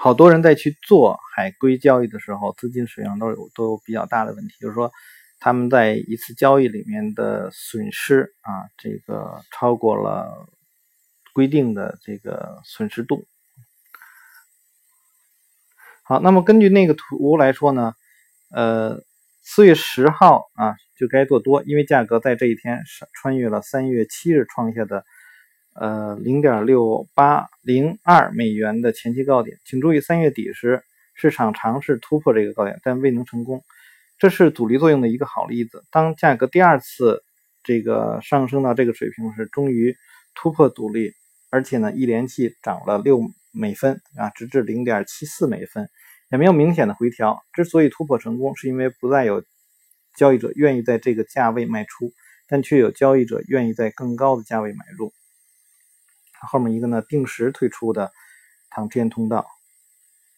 [0.00, 4.92] 好多人在去做海归交易的时候，资金使用都有都有比较大的问题，就是说
[5.40, 10.46] 他们在一次交易里面的损失啊，这个超过了
[11.32, 13.26] 规定的这个损失度。
[16.04, 17.92] 好，那么根据那个图来说呢，
[18.52, 19.02] 呃，
[19.42, 25.04] 四月十号啊就该做多，因为价格在这一天是穿越了三月七日创下的。
[25.80, 30.82] 呃，零点六八零二美元的前期高点，请注意，三月底时
[31.14, 33.62] 市场尝试突破这个高点，但未能成功。
[34.18, 35.84] 这是阻力作用的一个好例子。
[35.92, 37.22] 当价格第二次
[37.62, 39.94] 这个上升到这个水平时，终于
[40.34, 41.12] 突破阻力，
[41.48, 43.20] 而且呢，一连气涨了六
[43.52, 45.88] 美分啊，直至零点七四美分，
[46.32, 47.38] 也没有明显的回调。
[47.52, 49.44] 之所以突破成功，是因为不再有
[50.18, 52.12] 交易者愿意在这个价位卖出，
[52.48, 55.12] 但却有交易者愿意在更高的价位买入。
[56.50, 58.10] 后面一个呢，定时退出的
[58.68, 59.46] 唐天通道。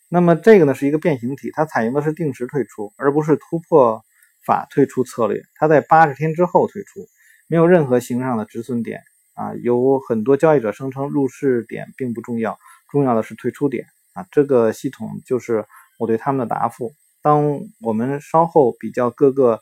[0.09, 4.05] 那么这个呢是一个变形体，它采用的是定时退出，而不是突破
[4.47, 5.43] 法退出策略。
[5.55, 7.07] 它在八十天之后退出，
[7.49, 9.03] 没有任何形上的止损点
[9.35, 9.55] 啊。
[9.62, 12.59] 有很多交易者声称入市点并不重要，
[12.90, 14.27] 重要的是退出点啊。
[14.31, 15.64] 这个系统就是
[15.99, 16.93] 我对他们的答复。
[17.23, 19.61] 当我们稍后比较各个。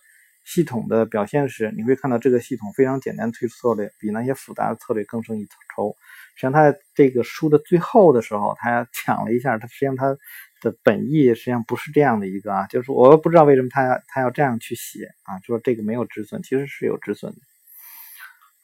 [0.49, 5.95] 系统的表现时，你会看到这个系统非常简单，退出策略比那些复杂的策略更胜一筹。
[6.37, 10.17] 实际上，他这个书的最后的时候，他讲了一下，他实际上他
[10.63, 17.39] 的本意实际上不是这样的一个啊，就是我不知道为什么他他要这样去写啊，就说这个没有止损，其实是有止损的。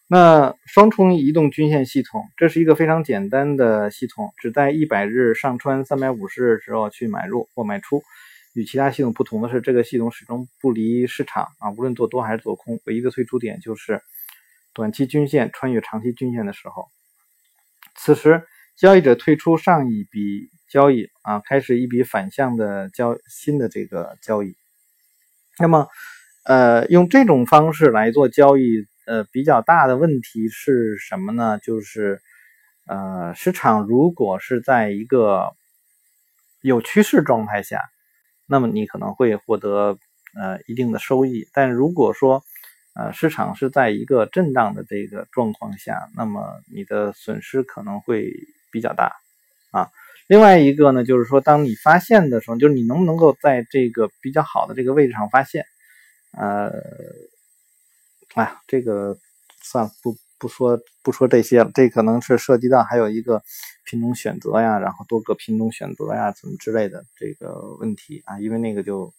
[0.06, 8.02] 那双重移动均线系统，这是一个非常简单的系统，只在一百日上穿三百五十日时候去买入或卖出。
[8.54, 14.00] 与其他系统不同的是，这个系统始终不离市场啊，无论做多还是做空，唯一的退出点就是
[14.72, 16.88] 短期均线穿越长期均线的时候。
[17.96, 24.56] 此时，交易者退出上一笔交易啊，开始一笔反向的交新的这个交易。
[25.58, 25.88] 那么，
[26.44, 31.58] 呃，用这种方式来做交易，呃，比较大的问题是什么呢？
[31.58, 32.22] 就是
[32.86, 35.56] 呃，市场如果是在一个
[36.60, 37.80] 有趋势状态下。
[38.46, 39.98] 那么你可能会获得
[40.34, 42.42] 呃一定的收益，但如果说
[42.94, 48.32] 呃市场是在一个震荡的这个状况下，那么你的损失可能会
[48.70, 49.16] 比较大
[49.70, 49.90] 啊。
[50.26, 55.66] 另外一个呢，就是说当你发现的时候，就是你能不能够在这个比较好的这个位置上发现，
[56.32, 56.72] 呃，
[58.34, 59.18] 哎，这个
[59.62, 60.16] 算不。
[60.38, 63.42] 不说不说这些了，这可能是涉及到还有一个
[63.84, 69.12] 品种选择呀，然后多个品种选择呀，怎么之类的这个问题啊，因为那个就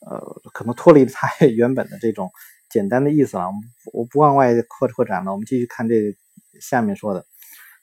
[0.00, 0.18] 呃
[0.52, 2.30] 可能脱离了它 原本的这种
[2.68, 3.50] 简单的意思了。
[3.92, 6.16] 我不往外扩扩展了，我们继续看这
[6.60, 7.24] 下面说的。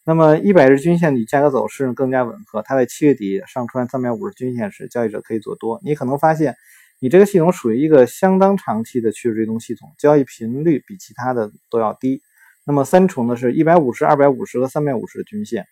[0.04, 5.80] 那么一百日均线与价格走势更加吻合，它在七月底上穿三百五十均线时，交易者可以做多。
[5.84, 6.56] 你可能发现
[7.00, 12.22] 你这个系统属于一个相当长期的趋势追踪系统，交易频率比其他的都要低。
[12.68, 15.68] 那么三重呢是一百五十、二百五十和三百五十的均线，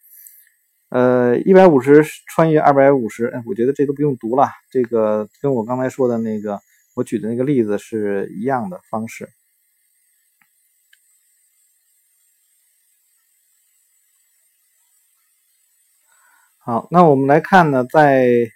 [0.90, 6.62] 呃，一百五十穿越二百五十，我觉得这都不用读了，这个跟我刚才说的那个
[6.94, 9.28] 我举的那个例子是一样的方式。
[16.60, 18.52] 好，那我们来看呢，在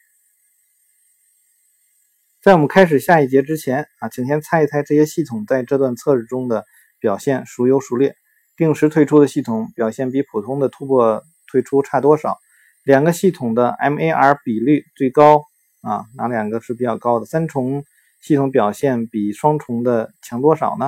[2.39, 6.65] 在我们开始下一节之前啊，请先猜一猜这些系统在这段测试中的
[6.99, 8.15] 表现孰优孰劣。
[8.57, 12.37] 定时退出的系统表现比普通的突破退出差多少？
[12.83, 15.43] 两个系统的 MAR 比率最高
[15.81, 16.05] 啊？
[16.15, 17.25] 哪两个是比较高的？
[17.25, 17.83] 三重
[18.21, 20.87] 系统表现比双重的强多少呢？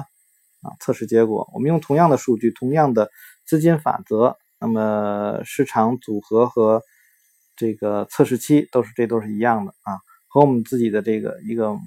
[0.61, 3.11] 啊，测试结果，我们用同样的数据，同样的
[3.45, 6.81] 资金法则，那么市场组合和
[7.55, 11.77] 这个测试期都是这都是一样的啊，和我们自己的这个一个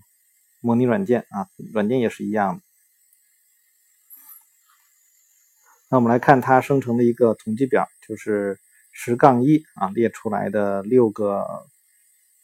[0.61, 2.63] 模拟软件啊，软件也是一样的。
[5.93, 8.59] 那我们来看它生成的一个统计表，就是
[8.93, 11.45] 十杠一啊列出来的六个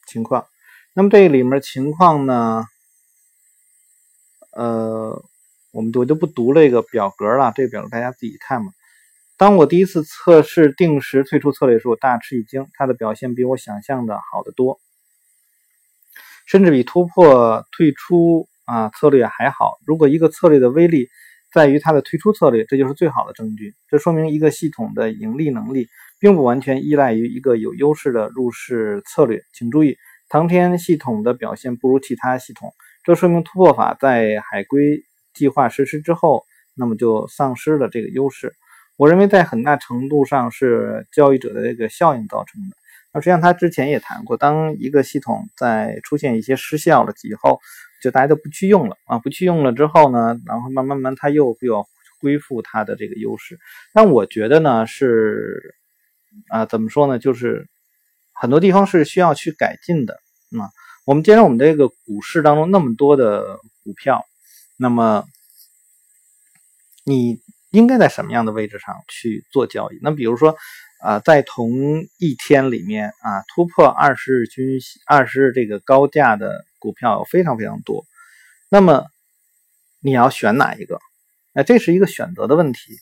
[0.05, 0.45] 情况。
[0.93, 2.63] 那么这里面情况呢，
[4.51, 5.19] 呃，
[5.71, 8.71] 我们我就不读这个表格了，这个表格大家自己看嘛。
[9.35, 14.79] 当我第一次测试定时退出策略时，我大吃一惊，它的表现比我想象的好得多，
[16.45, 19.79] 甚至比突破退出啊策略还好。
[19.87, 21.09] 如果一个策略的威力，
[21.51, 23.73] 在于它的推出策略，这就是最好的证据。
[23.87, 25.87] 这说明一个系统的盈利能力
[26.19, 29.41] 并不完全依赖于一个有优势的入市策略。
[29.53, 29.97] 请注意，
[30.29, 36.43] 唐天系统的表现不如其他系统，这说明突破法在海归计划实施之后，
[36.75, 38.53] 那么就丧失了这个优势。
[38.97, 42.75] 我认为在很大程度上是交易者的这个效应造成的。
[43.11, 47.59] 那实际上他之前也谈过，当一个系统在出现一些失效了以后，
[48.01, 51.87] 就大家都不去用了啊，不去用了之后呢，然后慢慢慢它又又要
[52.21, 53.59] 恢复它的这个优势。
[53.93, 55.75] 但我觉得呢是
[56.49, 57.67] 啊，怎么说呢，就是
[58.33, 60.19] 很多地方是需要去改进的。
[60.49, 60.69] 那
[61.05, 64.23] 我们既然我们这个股市当中那么多的股票，
[64.77, 65.25] 那么
[67.05, 67.39] 你
[67.71, 69.99] 应该在什么样的位置上去做交易？
[70.01, 70.55] 那比如说。
[70.99, 71.71] 啊，在同
[72.17, 78.05] 一天里面啊，突破二十日均二十日这个高价的股票非常非常多。
[78.69, 79.05] 那么
[80.01, 80.99] 你要选哪一个？
[81.53, 82.97] 哎，这是一个选择的问题。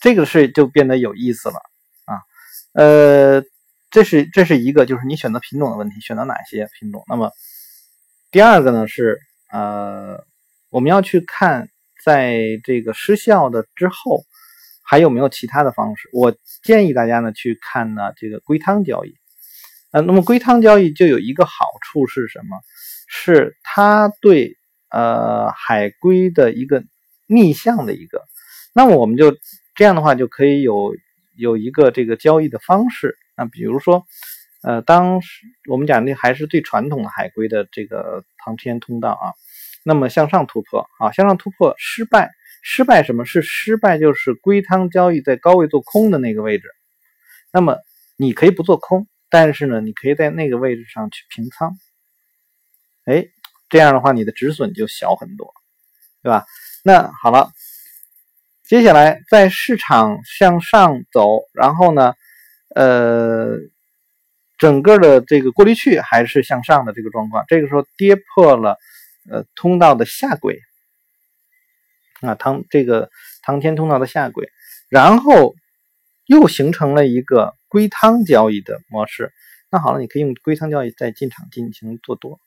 [0.00, 1.60] 这个是就变得有意思了
[2.06, 2.20] 啊。
[2.72, 3.42] 呃，
[3.90, 7.04] 这是这是一个，就是你选择品种的问题，选择哪些品种？
[7.06, 7.30] 那么
[8.30, 9.20] 第二个呢是
[9.52, 10.24] 呃，
[10.70, 11.68] 我们要去看
[12.02, 14.24] 在这个失效的之后。
[14.88, 16.08] 还有没有其他的方式？
[16.12, 19.16] 我建议大家呢去看呢这个龟汤交易，
[19.90, 22.56] 呃，那么龟汤交易就有一个好处是什么？
[23.08, 24.56] 是它对
[24.90, 26.84] 呃海龟的一个
[27.26, 28.22] 逆向的一个，
[28.74, 29.36] 那么我们就
[29.74, 30.94] 这样的话就可以有
[31.36, 33.16] 有一个这个交易的方式。
[33.36, 34.04] 那比如说，
[34.62, 39.34] 呃，当时我们讲的还是最传统的海龟的这个航天通道啊，
[39.84, 42.30] 那么向上突破啊，向上突破失败。
[42.68, 43.96] 失败什么是失败？
[43.96, 46.64] 就是龟汤交易在高位做空的那个位置。
[47.52, 47.78] 那么
[48.16, 51.78] 你可以不做空，但是呢，你可以在那个位置上去平仓。
[53.04, 53.28] 哎，
[53.68, 55.54] 这样的话你的止损就小很多，
[56.24, 56.44] 对吧？
[56.82, 57.52] 那好了，
[58.64, 62.14] 接下来在市场向上走，然后呢，
[62.74, 63.58] 呃，
[64.58, 68.76] 整个的这个过滤器还是向上的这个状况，这个时候跌破了
[69.30, 70.58] 呃通道的下轨。
[72.26, 73.10] 啊，唐这个
[73.42, 74.48] 唐天通道的下轨，
[74.88, 75.54] 然后
[76.26, 79.32] 又形成了一个龟汤交易的模式。
[79.70, 82.38] 那好了，你可以用龟汤交易再进场进行做多。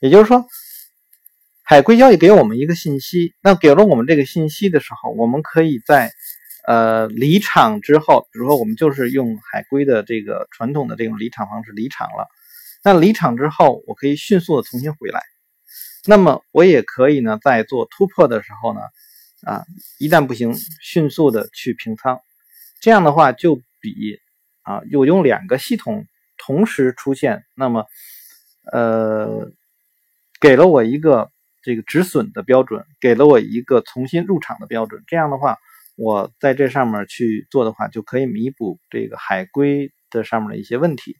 [0.00, 0.46] 也就是说，
[1.62, 6.12] 海龟交易给我们一个信息，那给了我们这个信息的时候，我们可以在
[6.66, 12.28] 呃离场之后，比如说我们就是用海龟的这个传统的这种离场方式离场了。
[12.82, 15.22] 那离场之后，我可以迅速的重新回来。
[16.06, 18.80] 那么我也可以呢，在做突破的时候呢，
[19.42, 19.64] 啊，
[19.98, 22.20] 一旦不行，迅速的去平仓，
[22.80, 24.20] 这样的话就比
[24.62, 27.86] 啊，有用两个系统同时出现，那么
[28.70, 29.50] 呃，
[30.40, 31.30] 给了我一个
[31.62, 35.56] 这个止损的标准，给了我一个重新入场的标准，这样的话，
[35.96, 41.16] 我在这上面去做的话，就可以弥补这个海龟的上面的一些问题。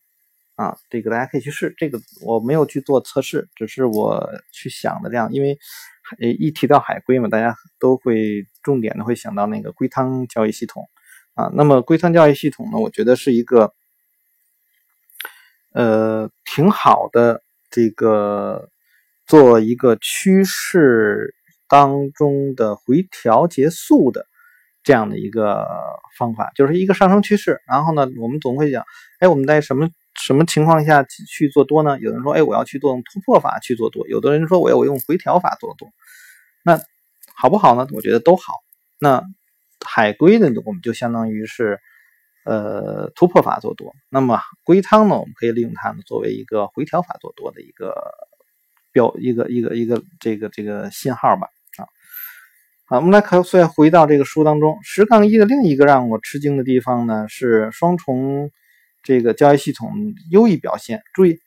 [0.57, 1.75] 啊，这个大家可以去试。
[1.77, 5.33] 这个我没有去做测试，只是我去想的这样。
[5.33, 5.59] 因为，
[6.39, 10.85] 一提到海龟嘛，大家都会重点的会想到那个龟汤交易系统
[11.35, 11.51] 啊。
[11.55, 13.75] 那么龟汤交易系统呢，我觉得是一个，
[15.73, 18.71] 呃，挺好的这个
[19.27, 21.35] 做一个趋势
[21.67, 24.27] 当中的回调结束的
[24.85, 25.67] 这样的一个
[26.17, 27.61] 方法，就是一个上升趋势。
[27.67, 28.85] 然后呢，我们总会讲，
[29.19, 29.89] 哎，我们在什么？
[30.25, 31.99] 什么情况下去做多呢？
[32.01, 35.91] 有人说，哎，我要去做用突破法去做多；有的人说，我要我用回调法做多。
[36.63, 36.81] 那
[37.37, 37.87] 好不好呢？
[37.93, 38.55] 我觉得都好。
[38.99, 39.23] 那
[39.85, 41.79] 海龟的我们就相当于是
[42.47, 43.93] 呃突破法做多。
[44.09, 47.95] 那么龟汤呢，我们可以利用它呢作为一个回调法做多的一个
[48.93, 51.49] 标一个一个一个这个这个信号吧。
[51.77, 51.85] 啊，
[52.87, 58.51] 好，我们来看，再回到这个书当中，十杠一的另一个让我吃惊的地方呢是双重。
[59.05, 59.93] 这个交易系统
[60.31, 61.39] 优异表现，注意，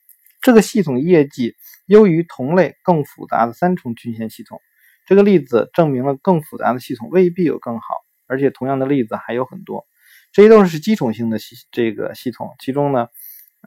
[0.41, 1.55] 这个系统业绩
[1.87, 4.61] 优于同类更复杂的三重均线系统。
[5.05, 7.95] 这个例子证明了更复杂的系统未必有更好，
[8.27, 9.85] 而且同样的例子还有很多。
[10.31, 13.07] 这些都是基础性的系这个系统，其中呢，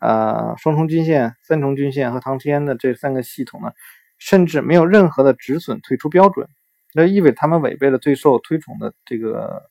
[0.01, 3.73] 呃，双重均线、三重均线和唐天的这三个系统呢，
[4.19, 6.47] 甚至没有任何的止损退出标准，
[6.95, 9.63] 那意味着他们违背了最受推崇的这个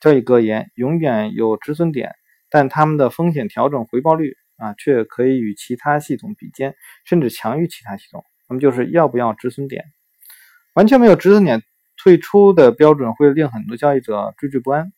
[0.00, 2.14] 交易格言：永远有止损点。
[2.50, 6.74] 但他们的风险调整回报率啊，却可以与其他系统比肩，
[7.04, 8.24] 甚至强于其他系统。
[8.48, 9.84] 那么就是要不要止损点？
[10.74, 11.62] 完全没有止损点
[11.96, 14.92] 退出的标准，会令很多交易者惴惴不安。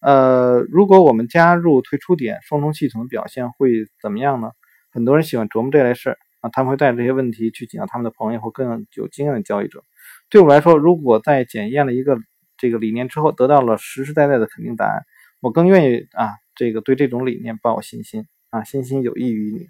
[0.00, 3.70] 呃，如果我们加入退出点，双重系统的表现会
[4.00, 4.52] 怎么样呢？
[4.90, 9.84] 很多人喜欢琢磨这类事啊，他们会带着这些问题去请教他们的朋友或更有经验的交易者。
[10.30, 12.18] 对我来说，如果在检验了一个
[12.56, 15.02] 这个理念之后，得到了实实在在的肯定答案，
[15.40, 16.30] 我更愿意啊。
[16.56, 19.68] 这个对这种理念抱有信心啊，信心有益于你。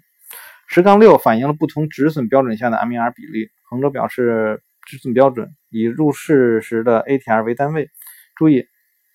[0.65, 7.89] 十杠六反映了不同止损标准下的 MER 比例，横轴表示止损标准，以入市时的 ATR 为单位。
[8.35, 8.65] 注意，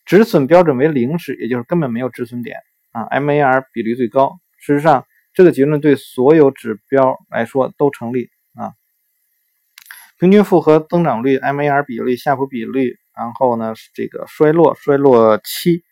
[0.05, 2.59] 止损标准为零时，也就是根本没有止损点
[2.93, 4.39] 啊，MER 比例最高。
[4.59, 8.73] 事实上这个结论对所有指标来说都成立啊。
[10.19, 15.83] 平均复合增长率、MAR 比率、夏普比率，然后呢，这个衰落、衰落期，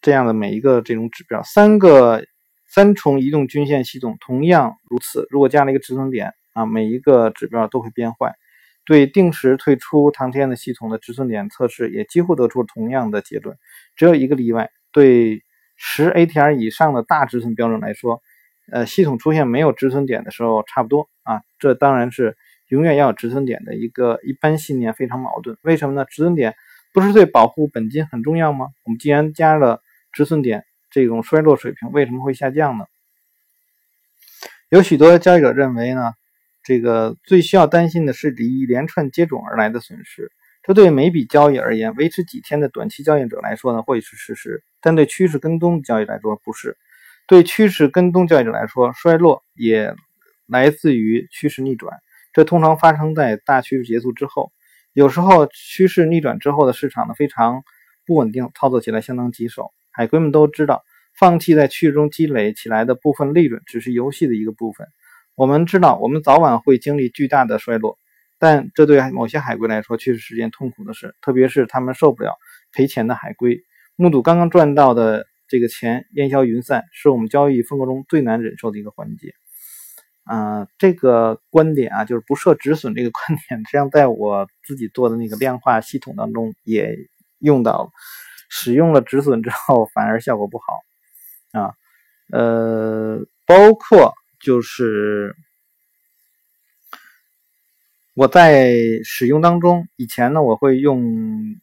[0.00, 2.24] 这样的每一个这种指标，三个
[2.66, 5.26] 三重移动均线系统同样如此。
[5.30, 8.34] 如果加了一个止损点啊，每一个指标都会变坏。
[8.86, 13.56] 对定时退出唐天的系统的止损点测试也几乎得出同样的结论，
[13.94, 14.70] 只有一个例外。
[14.90, 15.42] 对
[15.76, 18.20] 十 ATR 以上的大止损标准来说，
[18.72, 21.42] 呃，系统出现没有止损点的时候差不多啊。
[21.58, 22.36] 这当然是
[22.68, 25.56] 永远要有止损点的一个一般信念非常矛盾。
[25.62, 26.04] 为什么呢？
[26.08, 26.54] 止损点
[26.92, 28.68] 不是对保护本金很重要吗？
[28.84, 29.80] 我们既然加了
[30.12, 32.86] 止损点，这种衰落水平为什么会下降呢？
[34.68, 36.12] 有许多交易者认为呢？
[36.62, 40.30] 这个最需要担心的是一连串接踵而来的损失，
[40.62, 46.76] 这对每笔交易而言，维持几天的短期交易者来说呢，会是事实；但对趋势跟踪交易来说不是。
[47.26, 49.94] 对趋势跟踪交易者来说，衰落也
[50.46, 51.98] 来自于趋势逆转，
[52.32, 54.52] 这通常发生在大趋势结束之后。
[54.92, 57.62] 有时候趋势逆转之后的市场呢非常
[58.04, 59.72] 不稳定，操作起来相当棘手。
[59.92, 60.82] 海归们都知道，
[61.18, 64.86] 放弃在趋势中积累起来的部分利润，只是游戏的一个部分。
[65.34, 67.96] 我们知道，我们早晚会经历巨大的衰落，
[68.38, 72.34] 但这对某些海归来说却是是件痛苦的事，特别是他们受不了
[72.72, 73.62] 赔钱的海归，
[73.96, 79.32] 目睹刚刚赚到的这个钱烟消云散，是我们交易风格中最难忍受的一个环节。
[80.24, 86.94] 啊，这个观点啊，就是不设止损这个观点，实际上在我自己做的那个量化系统当中也
[87.40, 87.90] 用到了，
[88.50, 90.64] 使用了止损之后反而效果不好
[91.58, 91.72] 啊，
[92.30, 94.12] 呃，包括。
[94.42, 95.36] 就是
[98.14, 98.72] 我在
[99.04, 101.60] 使用当中，以前呢我会用，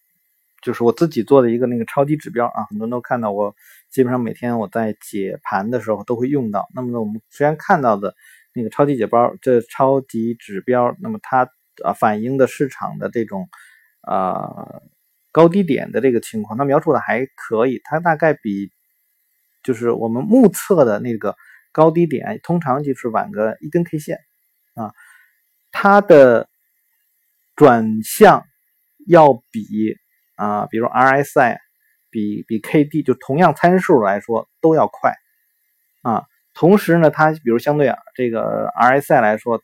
[0.61, 3.55] 就是我自己做的一个那个超级指标啊，很多人都看到我
[3.89, 6.67] 基本上每天我在解盘的时候都会用到。
[6.75, 8.15] 那么呢，我们虽然看到的
[8.53, 11.49] 那个超级解包，这超级指标，那么它
[11.83, 13.49] 啊反映的市场的这种
[14.01, 14.83] 啊
[15.37, 18.71] 高低点的这个情况，它描述的还可以，它大概比
[19.61, 21.35] 就是我们目测的那个。
[21.73, 24.17] 高低点通常就是晚个一根 K 线
[24.73, 24.93] 啊，
[25.71, 26.49] 它的
[27.55, 28.47] 转向
[29.05, 29.63] 要比
[30.37, 31.57] 啊，比如 RSI
[32.09, 35.13] 比比 KD 就同样参数来说都要快
[36.01, 36.25] 啊。
[36.55, 39.61] 同时呢，它比如相对啊这个 RSI 来说，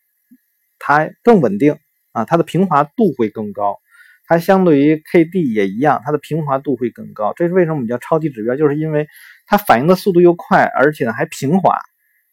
[0.77, 1.79] 它更稳定
[2.11, 3.79] 啊，它的平滑度会更高。
[4.25, 7.33] 它相对于 KD 也一样，它的平滑度会更高。
[7.35, 9.07] 这是为什么我们叫超级指标，就是因为
[9.45, 11.77] 它反应的速度又快，而且呢还平滑。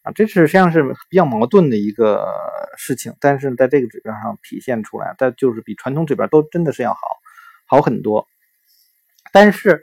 [0.03, 2.26] 啊，这是实际上是比较矛盾的一个
[2.78, 7.01] 事情，但是在这个指标上体现出来，它就是比传统指标都真的是要好，
[7.66, 8.26] 好很多。
[9.30, 9.82] 但是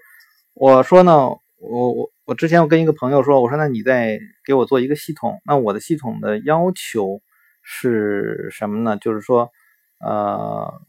[0.55, 1.27] 我说呢，
[1.59, 7.21] 我我我之前我跟一个朋友说，我说那你再给我做一个系统，那我的系统的要求
[7.61, 8.97] 是什么呢？
[8.97, 9.51] 就是说，
[9.99, 10.81] 呃，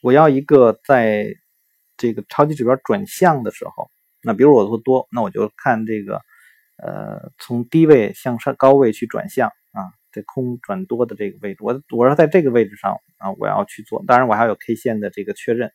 [0.00, 1.34] 我要一个在
[1.96, 3.90] 这个超级指标转向的时候，
[4.22, 6.20] 那比如我做多，那我就看这个。
[6.82, 15.70] 呃，从低位向上高位去转向啊，在空转多的这个位置，我我要在这个位置上啊，我要去做，当然我还有 K 线的这个确认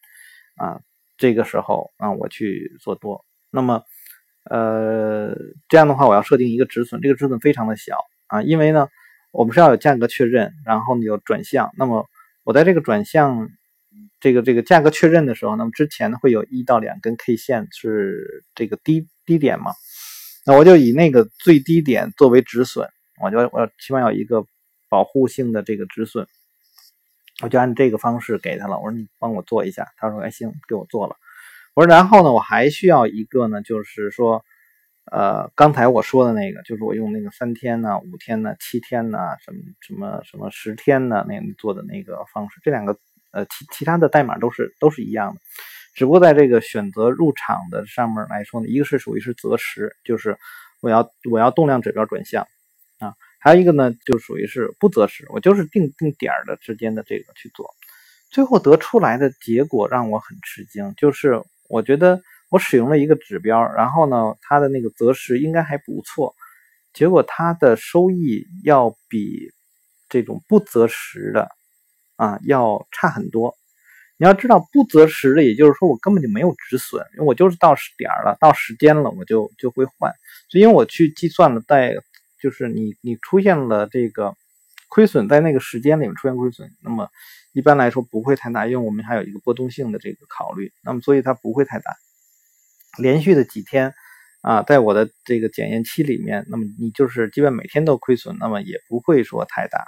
[0.55, 0.81] 啊，
[1.15, 3.23] 这个时候啊，我去做多。
[3.51, 3.83] 那么
[4.49, 5.35] 呃，
[5.69, 7.95] 这样的话，我要设定一个止损，这个止损非常的小
[8.25, 8.87] 啊，因为呢，
[9.31, 11.69] 我们是要有价格确认，然后呢有转向。
[11.77, 12.07] 那么
[12.43, 13.47] 我在这个转向
[14.25, 19.71] 这个这个价格确认的时候，那么之前呢会有一到两根 K 线是这个低低点嘛？
[20.47, 22.89] 那我就以那个最低点作为止损，
[23.21, 24.43] 我就我起码有一个
[24.89, 26.25] 保护性的这个止损，
[27.43, 28.79] 我就按这个方式给他了。
[28.79, 31.15] 我说你帮我做一下，他说哎行，给我做了。
[31.75, 34.43] 我说然后呢，我还需要一个呢，就是说，
[35.11, 42.97] 呃，刚才我说的那个，就是我用那个三天呢、五天呢、七天呢、什么什么什么十天呢那做的那个方式，这两个
[43.35, 45.41] 呃其其他的代码都是都是一样的。
[45.93, 50.37] 只不过在这个选择入场的上面来说呢，一个是属于是择时，就是
[50.81, 52.47] 我要我要动量指标转向
[52.99, 57.69] 啊，还有一个呢就属于是不择时，我就是定定点的之间的这个去做，
[58.29, 62.19] 最后得出来的结果让我很吃惊，就是我觉得
[62.49, 66.35] 我使用了一个指标，然后呢它的那个择时应该还不错，
[66.93, 69.53] 结果它的收益要比
[70.09, 71.49] 这种不择时的
[72.15, 73.55] 啊要差很多。
[74.17, 80.13] 你要知道，不择时的，也就是说我根本就没有止损，因为我就是到时点了，到时间了，我就就会换。
[80.49, 81.95] 所以，因为我去计算了，在
[82.41, 84.33] 就是你你出现了这个
[84.87, 87.09] 亏损，在那个时间里面出现亏损，那么
[87.51, 91.93] 一般来说不会太大，因为我们还有一个波动性的这个考虑，那么所以它不会太大。
[92.97, 93.93] 连续的几天
[94.41, 99.85] 啊，在我的这个检验期里面，那么你就是基本每天都亏损，那么也不会说太大。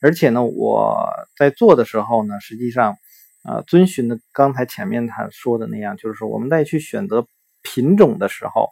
[0.00, 2.96] 而且呢，我在做的时候呢，实际上，
[3.44, 7.26] 呃，遵循的刚才前面他说的那样，就是说我们在去选择
[7.62, 8.70] 品种的时候，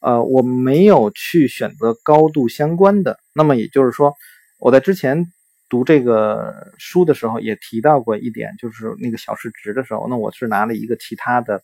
[0.00, 3.18] 呃，我没有去选择高度相关的。
[3.34, 4.14] 那么也就是说，
[4.58, 5.26] 我在之前
[5.68, 11.62] 读这个书的时候也提到过一点，就是那个小时值的时候，那我是拿了一个其他的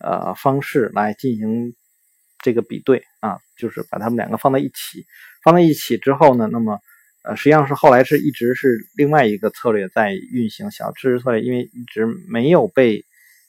[0.00, 1.74] 呃方式来进行。
[2.44, 5.06] 这个比对啊，就是把它们两个放在一起，
[5.44, 6.80] 放在一起之后呢，那么
[7.24, 13.04] 呃，实际上是后来是一直是另外一个策略在运行，小知识策略，因为一直没有被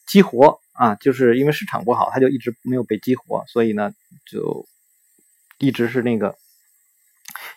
[0.05, 3.91] 激活啊，就是因为市场不好，它就一直没有被激活，所以呢，
[4.30, 4.67] 就
[5.57, 6.36] 一直是那个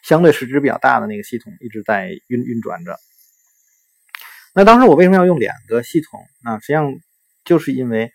[0.02, 2.98] 相对市值比较大的那个系统一直在运运转着。
[4.54, 6.20] 那当时我为什么要用两个系统？
[6.42, 6.94] 那实际上
[7.44, 8.10] 就是因为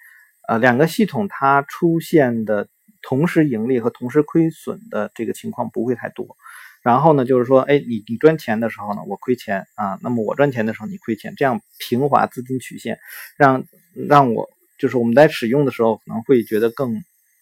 [0.47, 2.67] 呃，两个系统它出现的。
[3.03, 6.37] 同时盈利和同时亏损的这个情况不会太多，
[6.81, 12.99] 然后呢，就是说，哎，你你赚钱的时候呢，我亏钱啊，那么我赚钱的时候你亏钱，这样平滑资金曲线，
[13.37, 13.63] 让
[14.07, 16.93] 让我就是我们在使用的时候可能会觉得更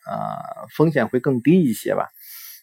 [0.06, 2.10] 呃风险会更低一些吧。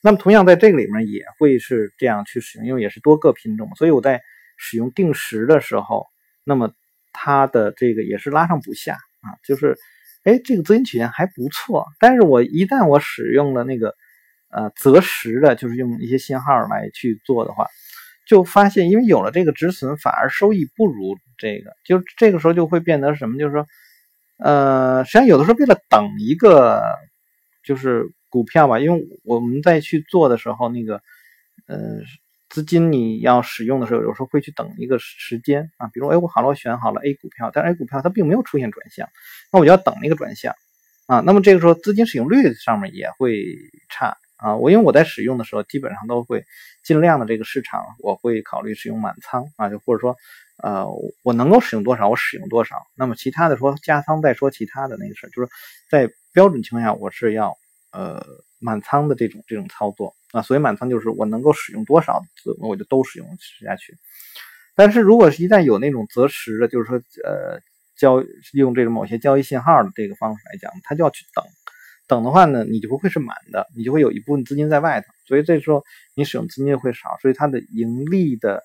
[0.03, 4.23] 那么同样在这个里面也会是这样去使用，因为也是多个品种，所以我在
[4.57, 6.07] 使用定时的时候，
[6.45, 6.73] 那么
[7.13, 9.77] 它的这个也是拉上补下啊，就是。
[10.27, 13.95] 哎，这个资金曲线还不错，但是我一旦我使用了那个
[14.51, 17.67] 呃择时的，就是用一些信号来去做的话，
[18.27, 23.39] 就发现因为有了这个止损，反而收益不如这个，就这个时候就会变得什么？
[23.39, 23.67] 就是说，
[24.39, 26.83] 呃，实际上有的时候为了等一个
[27.65, 31.03] 就是股票吧，因为我们在去做的时候，那个
[31.67, 32.01] 呃。
[32.49, 39.09] 资金你要使用的时候，有时候会去等一个时间啊，比如哎，我好了，我选好了 A 股票，但 A 股票它并没有出现转向，
[39.53, 40.55] 那我就要等那个转向
[41.09, 41.19] 啊。
[41.27, 43.45] 那么这个时候资金使用率上面也会
[43.91, 44.57] 差啊。
[44.57, 46.45] 我因为我在使用的时候，基本上都会
[46.83, 50.17] 尽量的这个市场，我会考虑使用满仓啊，就或者说
[50.63, 50.87] 呃，
[51.23, 52.77] 我能够使用多少，我使用多少。
[52.95, 55.49] 那么其他的说加仓再说其他的那个事儿，就是
[55.91, 57.57] 在标准情况下，我是要
[57.93, 58.25] 呃
[58.59, 60.15] 满仓的这种这种操作。
[60.33, 62.21] 啊，所以满仓就是我能够使用多少，
[62.61, 63.97] 我就都使用使下去。
[64.75, 67.59] 但是如果是一旦有那种择时的，就是说呃
[67.97, 68.23] 交
[68.53, 71.43] 用这种某些交易信号的这个方式来讲，它就要去等。
[72.07, 75.85] 等的话呢，你就不会是满的，你就会有一部分资金在外头，所以这时候
[76.15, 78.63] 你使用资金就会少，所以它的盈利的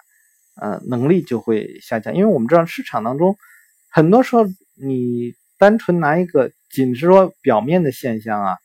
[0.55, 2.15] 呃能力就会下降。
[2.15, 3.35] 因为我们知道市场当中
[3.89, 8.57] 很多时候你单纯拿一个仅是说表面的现象啊。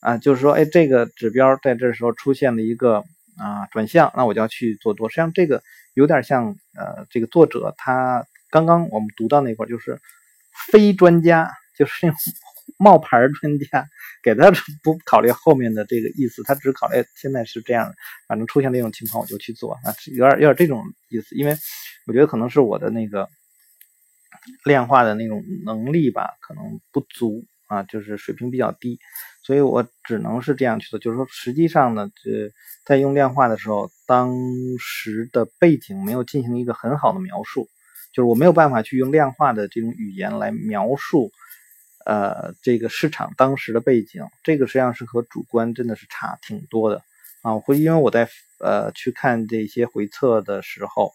[0.00, 2.98] 啊，就是说，哎，这个指标在这时候出现了一个
[3.38, 5.08] 啊转向，那我就要去做多。
[5.08, 5.60] 实际上，这个
[5.94, 9.98] 有点像呃，这个作者他刚刚我们读到那块就是
[10.70, 12.06] 非专家，就是
[12.78, 13.86] 冒牌专家，
[14.22, 14.50] 给他
[14.82, 17.92] 不考虑后面的这个意思，他只考虑现在是这样，
[18.28, 21.34] 反正出现这种情况我就去做啊，有点有点这种意思。
[21.36, 21.56] 因为
[22.06, 23.28] 我觉得可能是我的那个
[24.64, 28.98] 量化的那种能力吧，可能不足啊，就是水平比较低。
[29.42, 32.50] 所以我只能是这样去做，就是说，实际上呢，这
[32.84, 34.34] 在用量化的时候，当
[34.78, 37.68] 时的背景没有进行一个很好的描述，
[38.12, 41.30] 就是我没有办法去用量化的这种语言来描述，
[42.06, 47.02] 呃，这个市场当时的背景，这个实际上是和主观真的是差挺多的
[47.42, 47.54] 啊。
[47.54, 48.28] 我会因为我在
[48.60, 51.12] 呃去看这些回测的时候，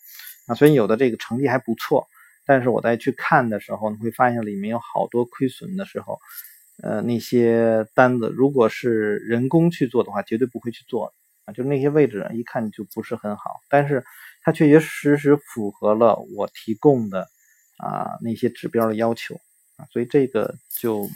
[0.47, 2.07] 啊，虽然有的这个成绩还不错，
[2.45, 6.19] 但是我在去看的时候，你会发现里面有好多亏损的时候。
[6.83, 11.13] 呃，那些单子如果是人工去做的话，绝对不会去做
[11.45, 11.53] 啊。
[11.53, 14.03] 就那些位置一看就不是很好，但是
[14.41, 17.27] 它确确实实符合了我提供的
[17.77, 19.39] 啊那些指标的要求
[19.91, 21.09] 所以这个就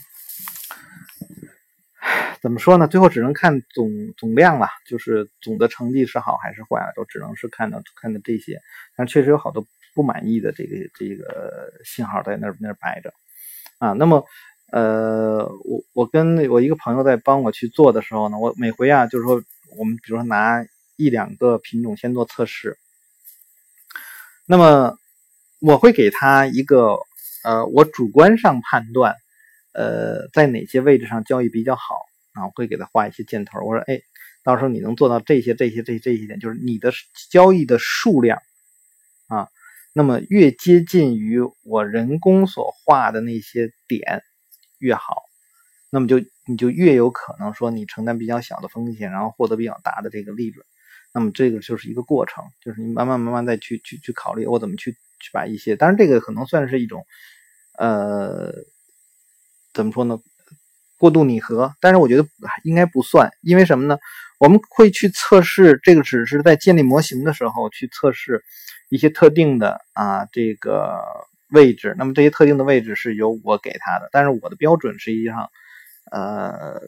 [2.42, 2.88] 怎么说呢？
[2.88, 8.62] 最后只能看总总量了，就是总的成绩是好还是坏，都只能是看到看到这些。
[8.96, 13.14] 但确实有好多不满意的这个这个信号在那那摆着
[13.78, 13.92] 啊。
[13.94, 14.26] 那么。
[14.72, 19.42] 呃，我我跟我一个朋友在帮我去做的时候呢，我每回啊，就是说
[19.78, 20.66] 我们比如说拿
[20.98, 22.78] 一两个品种先做测试，
[24.46, 24.98] 那么
[25.62, 26.98] 我会给他一个
[27.46, 29.16] 呃，我主观上判断，
[29.74, 31.96] 呃，在哪些位置上交易比较好
[32.34, 33.60] 啊，我会给他画一些箭头。
[33.62, 34.02] 我说，哎，
[34.44, 36.92] 到时候你能做到这些这些这些这些点，就是你的
[37.30, 38.42] 交易的数量
[39.28, 39.50] 啊，
[39.94, 44.24] 那么越接近于我人工所画的那些点。
[44.78, 45.24] 越好，
[45.90, 50.66] 那么就你就越有可能说你承担比较小的风险，然后获得比较大的这个利润。
[51.14, 57.06] 那么这个就是一个过程，就是你慢慢慢慢再去去去考虑我怎么去去把一些，当然这个可能算是一种，
[57.78, 58.54] 呃，
[59.74, 60.20] 怎么说呢？
[60.98, 62.26] 过度拟合，但是我觉得
[62.64, 63.98] 应该不算，因为什么呢？
[64.40, 68.44] 我们会去测试这个，只是在建立模型的时候去测试
[68.90, 71.04] 一些特定的啊这个
[71.50, 71.94] 位置。
[71.98, 75.50] 那么这些特定的位置是由我给他的，但是我的标准实际上，
[76.12, 76.82] 呃，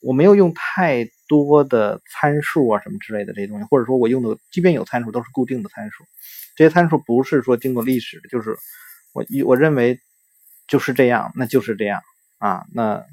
[0.00, 6.04] 我没有用太多的参数啊什么之类的这些东西，或者说我用的即便有参数都是固定的参数，
[6.56, 8.54] 这些参数不是说经过历史的，就是
[9.14, 9.98] 我我认为
[10.70, 12.00] 就是这样，那就是这样
[12.38, 13.04] 啊，那。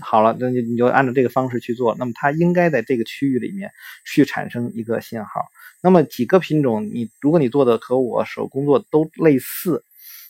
[0.00, 3.70] 好了，那你你就按照这个方式去做，那么它应该在这个区域里面
[4.04, 5.46] 去产生一个信号。
[5.80, 9.84] 那么几个品种，你如果你做的和我手工作都类似，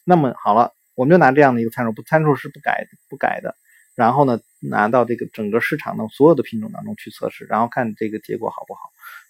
[0.05, 3.57] 那么好了，我们就拿这样的一个参数，不参数是不改不改的。
[3.95, 8.81] 然后呢，拿到这个整个市场的所有的品种当中去测试，然后看这个结果好不好。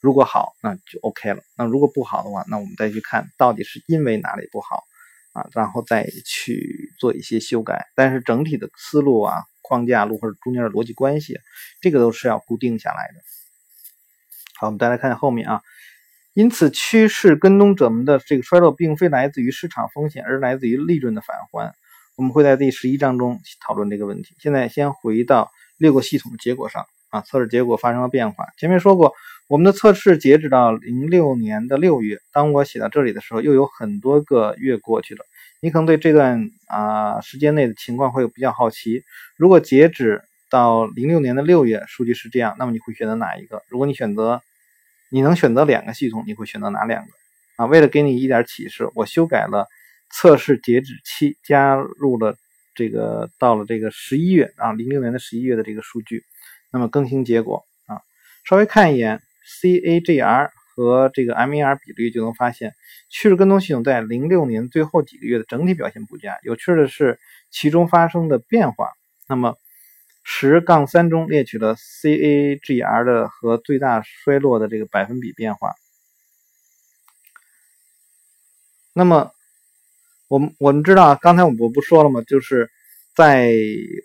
[0.01, 1.41] 如果好，那就 OK 了。
[1.57, 4.83] 那如果不好的话，那我们再去看到底是因为哪里不好
[5.37, 7.87] 啊，然后再去做一些修改。
[7.95, 9.35] 但是整体的思路啊。
[9.69, 11.41] 框架路或者中间的逻辑关系，
[11.81, 13.21] 这个都是要固定下来的。
[14.61, 15.61] 好，我们再来看后面啊。
[16.35, 21.75] 因此，趋势跟踪者们的这个衰落，并非来自于市场风险，而来自于利润的返还。
[22.15, 24.37] 我们会在第十一章中讨论这个问题。
[24.39, 28.47] 现在先回到六个系统的结果上啊，测试结果发生了变化。
[28.59, 29.15] 前面说过，
[29.49, 32.19] 我们的测试截止到零六年的六月。
[32.33, 35.25] 当我写到这里的时候，又有很多个月过去了。
[35.61, 39.05] 你可能对这段啊时间内的情况会比较好奇。
[39.37, 43.63] 如果截止到零六年的六月，数据是这样，那么你会选择哪一个？
[43.69, 44.43] 如果你选择，
[45.11, 47.09] 你能选择两个系统，你会选择哪两个？
[47.57, 49.67] 啊，为了给你一点启示，我修改了
[50.11, 52.37] 测试截止期，加入了
[52.75, 56.25] 这个到了这个十一月啊，零六年的十一月的这个数据。
[56.73, 58.03] 那么更新结果啊，
[58.45, 60.51] 稍微看一眼 CAGR。
[60.77, 62.75] 和这个 MER 比率就能发现，
[63.09, 66.37] 趋势跟踪系统在零六年最后几个月的整体表现不佳。
[66.43, 67.19] 有趣的是，
[67.51, 68.91] 其中发生的变化。
[69.27, 69.57] 那么
[70.23, 75.73] 十杠三中列举了 CAGR 的和最大衰落的这个百分比变化。
[78.93, 79.33] 那么
[80.29, 82.21] 我们我们知道，刚才我我不说了吗？
[82.21, 82.71] 就是
[83.17, 83.53] 在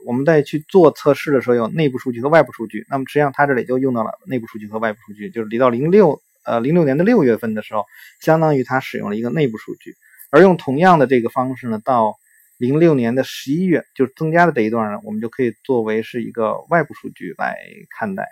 [0.07, 2.85] 我们在去做测试的时候，有内部数据和外部数据。
[2.89, 6.19] 那么实际上它这里就用到了内部数据和外部数据，就是离到零六。
[6.43, 7.85] 呃，零六年的六月份的时候，
[8.19, 9.95] 相当于它使用了一个内部数据，
[10.31, 12.17] 而用同样的这个方式呢，到
[12.57, 17.59] 零六年的十一月，就是增加的这一段呢，我们就可以作为是一个外部数据来
[17.95, 18.27] 看待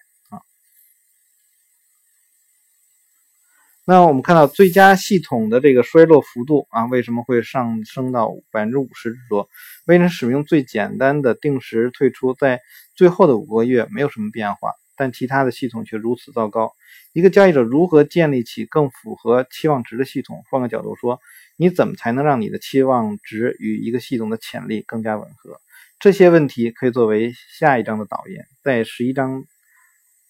[3.89, 9.49] 那我们看到最佳系统的这个衰落幅度啊，为什么会上升到百分之五十之多？
[9.87, 12.61] 为人使用最简单的定时退出，在
[12.93, 16.71] 最后的五个月没有什么变化，但其他的系统却如此糟糕。
[17.13, 20.43] 一个交易者如何建立起更符合期望值的系统？
[20.51, 21.19] 换个角度说，
[21.57, 25.59] 你怎么才能让你的期望值与一个系统的潜力更加吻合？
[25.99, 28.45] 这些问题可以作为下一章的导言。
[28.63, 29.45] 在十一章，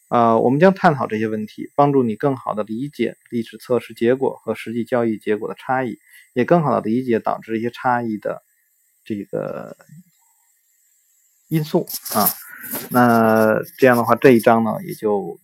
[0.09, 5.97] 呃，我们将探讨这些问题，帮助你更好的理解历史测试结果和实际交易结果的差异，
[6.33, 8.43] 也更好的理解导致这些差异的
[9.05, 9.77] 这个
[11.47, 12.27] 因素啊。
[12.91, 15.39] 那这样的话，这一章呢也就。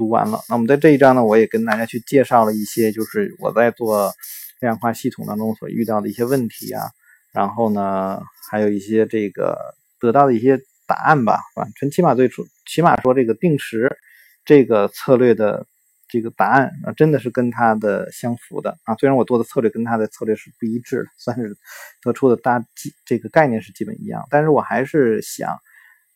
[0.00, 4.14] 读完了，那我们在这一章呢，我也跟大家去介绍了一些，就是我在做
[4.60, 6.84] 量化系统当中所遇到的一些问题啊，
[7.32, 9.58] 然后呢，还有一些这个
[9.98, 13.96] 得到的一些答案吧，反正起码最初，起码说这个定时
[14.44, 15.64] 这个策略的
[16.08, 18.96] 这个答案啊，真的是跟它的相符的啊。
[18.96, 21.56] 虽然我做的策略跟它的策略是不一致的， 算是
[22.02, 25.56] 得出的大基这个概念是基本一样，但是我还是想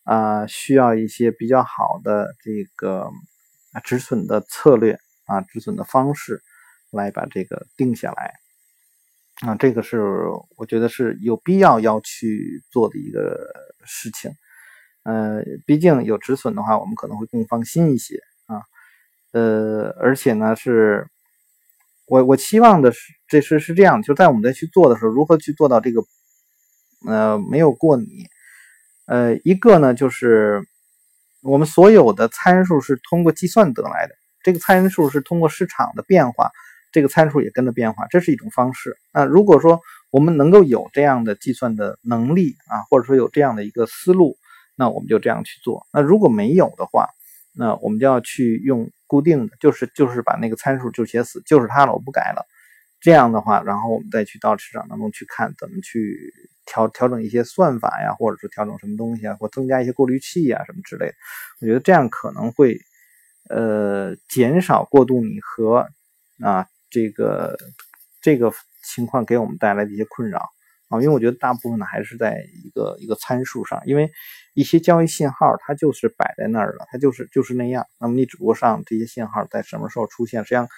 [0.02, 3.08] 啊，需要一些比较好的这个。
[3.84, 6.42] 止损的策略啊，止损的方式，
[6.90, 8.34] 来把这个定下来
[9.46, 10.02] 啊，这个是
[10.58, 13.50] 我觉得是有必要要去做的一个
[13.86, 14.30] 事情。
[15.04, 18.62] 呃，毕竟有止损的话，我们可能会更放心一些啊。
[19.32, 21.08] 呃，而且呢，是
[22.06, 22.98] 我我期望的是，
[23.28, 26.02] 这是是这样，就在我们在去做的时候，如何去做到这个
[27.06, 28.06] 呃没有过你？
[29.06, 30.66] 呃，一个呢就是。
[31.44, 36.52] 我们所有的参数是通过计算得来的，这个参数是通过市场的变化，
[36.92, 38.96] 这个参数也跟着变化，这是一种方式。
[39.12, 39.80] 那如果说
[40.12, 44.36] 我们能够有这样的计算的能力啊，或者说有这样的一个思路，
[44.76, 45.86] 那我们就这样去做。
[45.92, 47.08] 那如果没有的话，
[47.54, 52.46] 那我们就要去用固定的，就是就是把那个参数就写死，就是它了，我不改了。
[53.00, 56.32] 这样的话，然后我们再去到市场当中去看怎么去。
[56.64, 61.14] 调调整一些算法呀，或者是调整什么东西啊，或增加一些过滤器啊什么之类的，
[61.60, 62.78] 我觉得这样可能会
[63.50, 65.88] 呃减少过度拟合
[66.40, 67.58] 啊这个
[68.20, 68.52] 这个
[68.84, 70.50] 情况给我们带来的一些困扰
[70.92, 74.10] 啊，因为我觉得大部分呢还是在一个一个参数上，因为
[74.52, 77.86] 一些交易信号它就是摆在那儿了，它就是就是那样。
[77.98, 80.68] 那么你只不过上这些信号在什么时候出现，实际上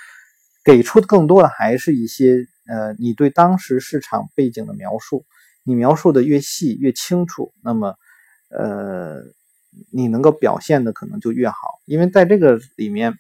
[0.64, 5.26] 给出的更多的还是一些呃你对当时市场背景的描述，
[5.64, 7.96] 你描述的越细越清楚，那么
[8.50, 9.20] 呃
[9.90, 11.56] 你能够表现的可能就越好，
[11.86, 13.14] 因为在这个里面。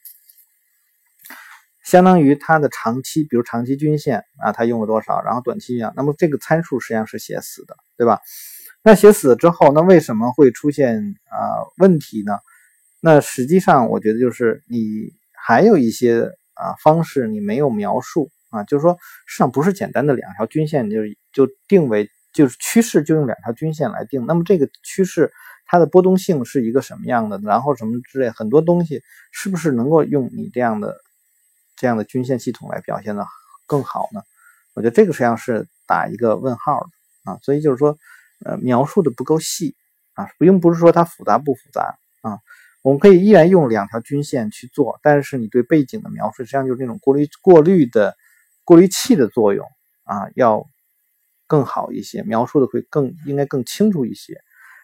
[1.84, 8.20] 相当于它的长期，比如长期均线啊，它用了多少，然后短期一样，那么这个参数实际上是写死的，对吧？
[8.82, 11.38] 那写死之后，那为什么会出现啊
[11.78, 12.38] 问题呢？
[13.00, 16.22] 那实际上我觉得就是你还有一些
[16.54, 25.30] 啊方式你没有描述啊，就是说市场不是简单的两条均线就是就定为就是趋势就用两条均线来定，那么这个趋势
[25.66, 27.38] 它的波动性是一个什么样的？
[27.44, 30.96] 然后什么之类很多东西是不是能够用你这样的？
[31.76, 33.26] 这样的均线系统来表现的
[33.66, 34.22] 更好呢？
[34.74, 37.96] 我觉得这个实际上是打一个问号的啊，所以就是说，
[38.44, 39.74] 呃，描述的不够细
[40.14, 42.38] 啊，并不是说它复杂不复杂啊，
[42.82, 48.16] 我们可以依然用两条均线去做，但是你对背景的描述实际上就是那种过滤过滤的
[48.64, 49.66] 过滤器的作用
[50.04, 50.66] 啊，要
[51.46, 54.40] 更好一些，描述的会更应该更清楚一些，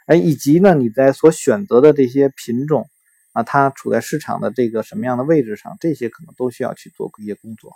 [0.06, 2.88] 哎，以及呢，你在所选择的这些品种。
[3.32, 7.72] 啊，它处在市场的这个什么样的位置上，这些可能都需要去做一些工作。